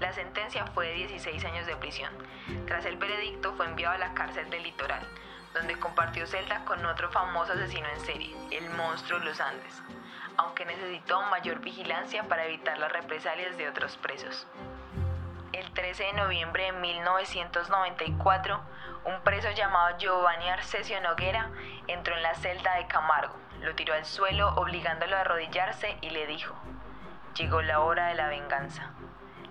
La 0.00 0.12
sentencia 0.12 0.66
fue 0.68 0.88
de 0.88 0.94
16 0.94 1.44
años 1.44 1.66
de 1.66 1.76
prisión. 1.76 2.12
Tras 2.66 2.84
el 2.84 2.96
veredicto 2.96 3.54
fue 3.54 3.66
enviado 3.66 3.94
a 3.94 3.98
la 3.98 4.14
cárcel 4.14 4.48
del 4.50 4.62
litoral, 4.62 5.06
donde 5.52 5.78
compartió 5.78 6.26
celda 6.26 6.64
con 6.64 6.84
otro 6.84 7.10
famoso 7.10 7.52
asesino 7.52 7.88
en 7.88 8.00
serie, 8.00 8.36
el 8.50 8.68
monstruo 8.70 9.18
Los 9.20 9.40
Andes 9.40 9.82
aunque 10.36 10.64
necesitó 10.64 11.22
mayor 11.22 11.60
vigilancia 11.60 12.24
para 12.24 12.46
evitar 12.46 12.78
las 12.78 12.92
represalias 12.92 13.56
de 13.56 13.68
otros 13.68 13.96
presos. 13.96 14.46
El 15.74 15.82
13 15.82 16.04
de 16.04 16.12
noviembre 16.12 16.66
de 16.66 16.72
1994, 16.72 18.60
un 19.06 19.20
preso 19.22 19.50
llamado 19.50 19.98
Giovanni 19.98 20.48
Arcesio 20.48 21.00
Noguera 21.00 21.50
entró 21.88 22.14
en 22.14 22.22
la 22.22 22.36
celda 22.36 22.76
de 22.76 22.86
Camargo, 22.86 23.34
lo 23.60 23.74
tiró 23.74 23.92
al 23.94 24.04
suelo 24.04 24.54
obligándolo 24.54 25.16
a 25.16 25.22
arrodillarse 25.22 25.98
y 26.00 26.10
le 26.10 26.28
dijo, 26.28 26.54
llegó 27.34 27.60
la 27.60 27.80
hora 27.80 28.06
de 28.06 28.14
la 28.14 28.28
venganza. 28.28 28.92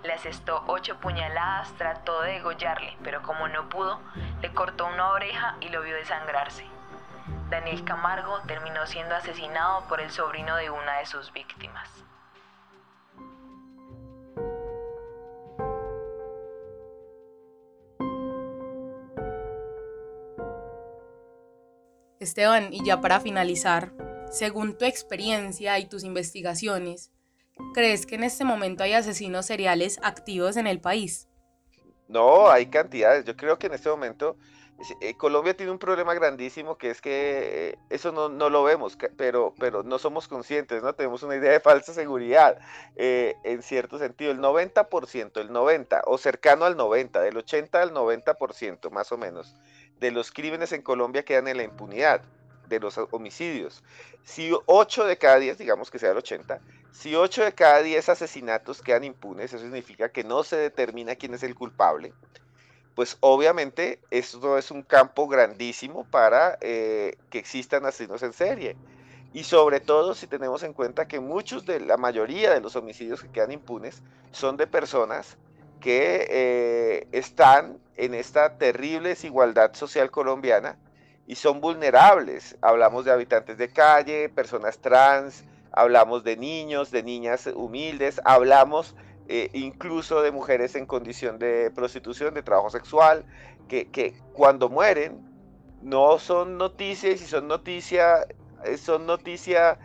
Le 0.02 0.14
asestó 0.14 0.64
ocho 0.66 0.98
puñaladas, 0.98 1.70
trató 1.74 2.22
de 2.22 2.32
degollarle, 2.32 2.96
pero 3.04 3.20
como 3.20 3.46
no 3.48 3.68
pudo, 3.68 4.00
le 4.40 4.50
cortó 4.54 4.86
una 4.86 5.10
oreja 5.10 5.56
y 5.60 5.68
lo 5.68 5.82
vio 5.82 5.94
desangrarse. 5.94 6.66
Daniel 7.50 7.84
Camargo 7.84 8.40
terminó 8.46 8.86
siendo 8.86 9.14
asesinado 9.14 9.86
por 9.88 10.00
el 10.00 10.10
sobrino 10.10 10.56
de 10.56 10.70
una 10.70 11.00
de 11.00 11.04
sus 11.04 11.34
víctimas. 11.34 12.04
Esteban, 22.24 22.72
y 22.72 22.84
ya 22.84 23.00
para 23.00 23.20
finalizar, 23.20 23.92
según 24.30 24.76
tu 24.76 24.84
experiencia 24.84 25.78
y 25.78 25.86
tus 25.86 26.04
investigaciones, 26.04 27.12
¿crees 27.72 28.06
que 28.06 28.16
en 28.16 28.24
este 28.24 28.44
momento 28.44 28.82
hay 28.82 28.94
asesinos 28.94 29.46
seriales 29.46 30.00
activos 30.02 30.56
en 30.56 30.66
el 30.66 30.80
país? 30.80 31.28
No, 32.08 32.50
hay 32.50 32.66
cantidades. 32.66 33.24
Yo 33.24 33.36
creo 33.36 33.58
que 33.58 33.68
en 33.68 33.74
este 33.74 33.88
momento 33.88 34.36
eh, 35.00 35.16
Colombia 35.16 35.56
tiene 35.56 35.70
un 35.72 35.78
problema 35.78 36.14
grandísimo 36.14 36.76
que 36.76 36.90
es 36.90 37.00
que 37.00 37.70
eh, 37.70 37.78
eso 37.90 38.12
no, 38.12 38.50
lo 38.50 38.62
vemos, 38.64 38.98
pero, 39.16 39.54
pero 39.58 39.82
no 39.82 39.98
somos 39.98 40.28
conscientes, 40.28 40.82
¿no? 40.82 40.94
Tenemos 40.94 41.22
una 41.22 41.36
idea 41.36 41.52
de 41.52 41.60
falsa 41.60 41.94
seguridad, 41.94 42.58
eh, 42.96 43.34
en 43.44 43.62
cierto 43.62 43.98
sentido. 43.98 44.32
El 44.32 44.40
90%, 44.40 45.40
el 45.40 45.50
90% 45.50 46.02
o 46.06 46.18
cercano 46.18 46.64
al 46.64 46.76
90%, 46.76 47.20
del 47.20 47.36
80 47.36 47.82
al 47.82 47.92
90% 47.92 48.90
más 48.90 49.12
o 49.12 49.16
menos, 49.16 49.54
de 50.00 50.10
los 50.10 50.30
crímenes 50.30 50.72
en 50.72 50.82
Colombia 50.82 51.24
quedan 51.24 51.48
en 51.48 51.56
la 51.56 51.62
impunidad, 51.64 52.22
de 52.68 52.80
los 52.80 52.98
homicidios. 53.10 53.82
Si 54.24 54.50
8 54.66 55.04
de 55.04 55.18
cada 55.18 55.38
10, 55.38 55.58
digamos 55.58 55.90
que 55.90 55.98
sea 55.98 56.12
el 56.12 56.16
80, 56.16 56.60
si 56.92 57.14
8 57.14 57.44
de 57.44 57.52
cada 57.52 57.82
10 57.82 58.08
asesinatos 58.08 58.80
quedan 58.80 59.04
impunes, 59.04 59.52
eso 59.52 59.62
significa 59.62 60.08
que 60.08 60.24
no 60.24 60.44
se 60.44 60.56
determina 60.56 61.14
quién 61.14 61.34
es 61.34 61.42
el 61.42 61.54
culpable 61.54 62.12
pues 62.94 63.16
obviamente 63.20 64.00
esto 64.10 64.56
es 64.56 64.70
un 64.70 64.82
campo 64.82 65.26
grandísimo 65.26 66.04
para 66.04 66.58
eh, 66.60 67.16
que 67.30 67.38
existan 67.38 67.84
asesinos 67.86 68.22
en 68.22 68.32
serie. 68.32 68.76
Y 69.32 69.44
sobre 69.44 69.80
todo 69.80 70.14
si 70.14 70.28
tenemos 70.28 70.62
en 70.62 70.72
cuenta 70.72 71.08
que 71.08 71.18
muchos 71.18 71.66
de 71.66 71.80
la 71.80 71.96
mayoría 71.96 72.54
de 72.54 72.60
los 72.60 72.76
homicidios 72.76 73.20
que 73.20 73.30
quedan 73.30 73.50
impunes 73.50 74.00
son 74.30 74.56
de 74.56 74.68
personas 74.68 75.36
que 75.84 76.26
eh, 76.30 77.08
están 77.12 77.76
en 77.98 78.14
esta 78.14 78.56
terrible 78.56 79.10
desigualdad 79.10 79.74
social 79.74 80.10
colombiana 80.10 80.78
y 81.26 81.34
son 81.34 81.60
vulnerables. 81.60 82.56
Hablamos 82.62 83.04
de 83.04 83.12
habitantes 83.12 83.58
de 83.58 83.68
calle, 83.68 84.30
personas 84.30 84.78
trans, 84.78 85.44
hablamos 85.72 86.24
de 86.24 86.38
niños, 86.38 86.90
de 86.90 87.02
niñas 87.02 87.46
humildes, 87.54 88.18
hablamos 88.24 88.96
eh, 89.28 89.50
incluso 89.52 90.22
de 90.22 90.32
mujeres 90.32 90.74
en 90.74 90.86
condición 90.86 91.38
de 91.38 91.70
prostitución, 91.74 92.32
de 92.32 92.42
trabajo 92.42 92.70
sexual, 92.70 93.26
que, 93.68 94.14
cuando 94.32 94.70
mueren 94.70 95.20
no 95.82 96.18
son 96.18 96.56
noticias 96.56 97.20
y 97.20 97.26
son 97.26 97.46
noticia, 97.46 98.26
eh, 98.64 98.78
son 98.78 99.04
noticia 99.04 99.78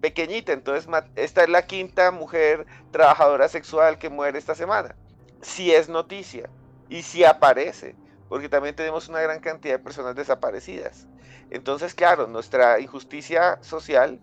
pequeñita. 0.00 0.54
Entonces, 0.54 0.90
esta 1.16 1.42
es 1.42 1.50
la 1.50 1.66
quinta 1.66 2.12
mujer 2.12 2.64
trabajadora 2.92 3.46
sexual 3.50 3.98
que 3.98 4.08
muere 4.08 4.38
esta 4.38 4.54
semana. 4.54 4.96
Si 5.44 5.72
es 5.72 5.90
noticia 5.90 6.48
y 6.88 7.02
si 7.02 7.22
aparece, 7.22 7.94
porque 8.30 8.48
también 8.48 8.74
tenemos 8.74 9.08
una 9.08 9.20
gran 9.20 9.40
cantidad 9.40 9.74
de 9.74 9.84
personas 9.84 10.16
desaparecidas. 10.16 11.06
Entonces, 11.50 11.94
claro, 11.94 12.26
nuestra 12.26 12.80
injusticia 12.80 13.58
social 13.62 14.20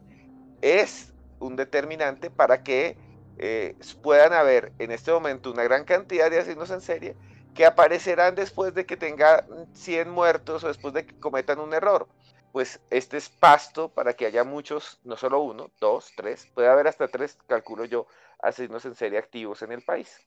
es 0.61 1.13
un 1.39 1.55
determinante 1.55 2.31
para 2.31 2.63
que 2.63 2.97
eh, 3.37 3.75
puedan 4.01 4.33
haber 4.33 4.73
en 4.79 4.91
este 4.91 5.11
momento 5.11 5.51
una 5.51 5.63
gran 5.63 5.85
cantidad 5.85 6.29
de 6.31 6.39
asesinos 6.39 6.71
en 6.71 6.81
serie 6.81 7.15
que 7.53 7.65
aparecerán 7.65 8.33
después 8.33 8.73
de 8.73 8.85
que 8.87 8.97
tengan 8.97 9.45
100 9.73 10.09
muertos 10.09 10.63
o 10.63 10.67
después 10.69 10.93
de 10.93 11.05
que 11.05 11.19
cometan 11.19 11.59
un 11.59 11.73
error. 11.73 12.07
Pues 12.51 12.81
este 12.89 13.17
es 13.17 13.29
pasto 13.29 13.89
para 13.89 14.13
que 14.15 14.25
haya 14.25 14.43
muchos, 14.43 14.99
no 15.03 15.15
solo 15.17 15.41
uno, 15.41 15.71
dos, 15.79 16.13
tres, 16.15 16.47
puede 16.55 16.67
haber 16.67 16.87
hasta 16.87 17.07
tres, 17.07 17.37
calculo 17.47 17.85
yo, 17.85 18.07
asesinos 18.39 18.85
en 18.85 18.95
serie 18.95 19.19
activos 19.19 19.61
en 19.61 19.71
el 19.71 19.83
país. 19.83 20.19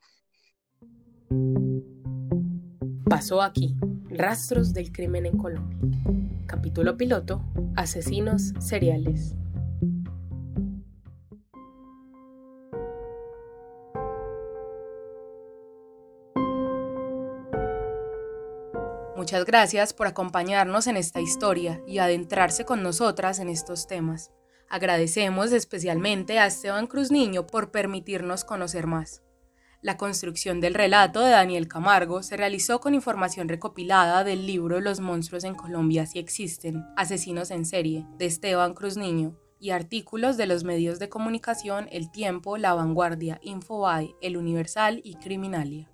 Pasó 3.09 3.43
aquí, 3.43 3.75
Rastros 4.09 4.73
del 4.73 4.91
Crimen 4.91 5.27
en 5.27 5.37
Colombia. 5.37 5.77
Capítulo 6.47 6.97
piloto, 6.97 7.43
Asesinos 7.75 8.53
Seriales. 8.59 9.35
Muchas 19.15 19.45
gracias 19.45 19.93
por 19.93 20.07
acompañarnos 20.07 20.87
en 20.87 20.97
esta 20.97 21.21
historia 21.21 21.83
y 21.85 21.99
adentrarse 21.99 22.65
con 22.65 22.81
nosotras 22.81 23.37
en 23.37 23.49
estos 23.49 23.85
temas. 23.85 24.31
Agradecemos 24.67 25.51
especialmente 25.51 26.39
a 26.39 26.47
Esteban 26.47 26.87
Cruz 26.87 27.11
Niño 27.11 27.45
por 27.45 27.69
permitirnos 27.69 28.43
conocer 28.43 28.87
más. 28.87 29.21
La 29.85 29.97
construcción 29.97 30.61
del 30.61 30.73
relato 30.73 31.21
de 31.21 31.29
Daniel 31.29 31.67
Camargo 31.67 32.23
se 32.23 32.35
realizó 32.35 32.79
con 32.79 32.95
información 32.95 33.47
recopilada 33.47 34.23
del 34.23 34.47
libro 34.47 34.81
Los 34.81 34.99
monstruos 34.99 35.43
en 35.43 35.53
Colombia 35.53 36.07
si 36.07 36.17
existen, 36.17 36.83
Asesinos 36.97 37.51
en 37.51 37.65
serie, 37.65 38.03
de 38.17 38.25
Esteban 38.25 38.73
Cruz 38.73 38.97
Niño, 38.97 39.37
y 39.59 39.69
artículos 39.69 40.37
de 40.37 40.47
los 40.47 40.63
medios 40.63 40.97
de 40.97 41.09
comunicación 41.09 41.87
El 41.91 42.11
Tiempo, 42.11 42.57
La 42.57 42.73
Vanguardia, 42.73 43.39
Infobae, 43.43 44.15
El 44.23 44.37
Universal 44.37 45.01
y 45.03 45.17
Criminalia. 45.17 45.91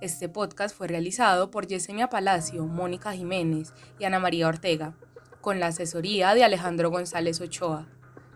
Este 0.00 0.28
podcast 0.28 0.76
fue 0.76 0.86
realizado 0.86 1.50
por 1.50 1.66
Yesenia 1.66 2.08
Palacio, 2.08 2.66
Mónica 2.66 3.10
Jiménez 3.14 3.74
y 3.98 4.04
Ana 4.04 4.20
María 4.20 4.46
Ortega, 4.46 4.94
con 5.40 5.58
la 5.58 5.66
asesoría 5.66 6.34
de 6.34 6.44
Alejandro 6.44 6.88
González 6.88 7.40
Ochoa. 7.40 7.88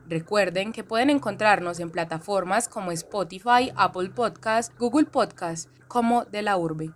Recuerden 0.09 0.73
que 0.73 0.85
pueden 0.85 1.11
encontrarnos 1.11 1.81
en 1.81 1.90
plataformas 1.90 2.69
como 2.69 2.92
Spotify, 2.92 3.73
Apple 3.75 4.11
Podcast, 4.11 4.73
Google 4.79 5.07
Podcast, 5.07 5.69
como 5.88 6.25
de 6.25 6.42
la 6.42 6.57
urbe. 6.57 6.92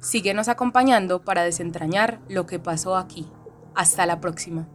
Síguenos 0.00 0.48
acompañando 0.48 1.22
para 1.22 1.44
desentrañar 1.44 2.20
lo 2.28 2.46
que 2.46 2.58
pasó 2.58 2.96
aquí. 2.96 3.30
Hasta 3.76 4.06
la 4.06 4.20
próxima. 4.20 4.68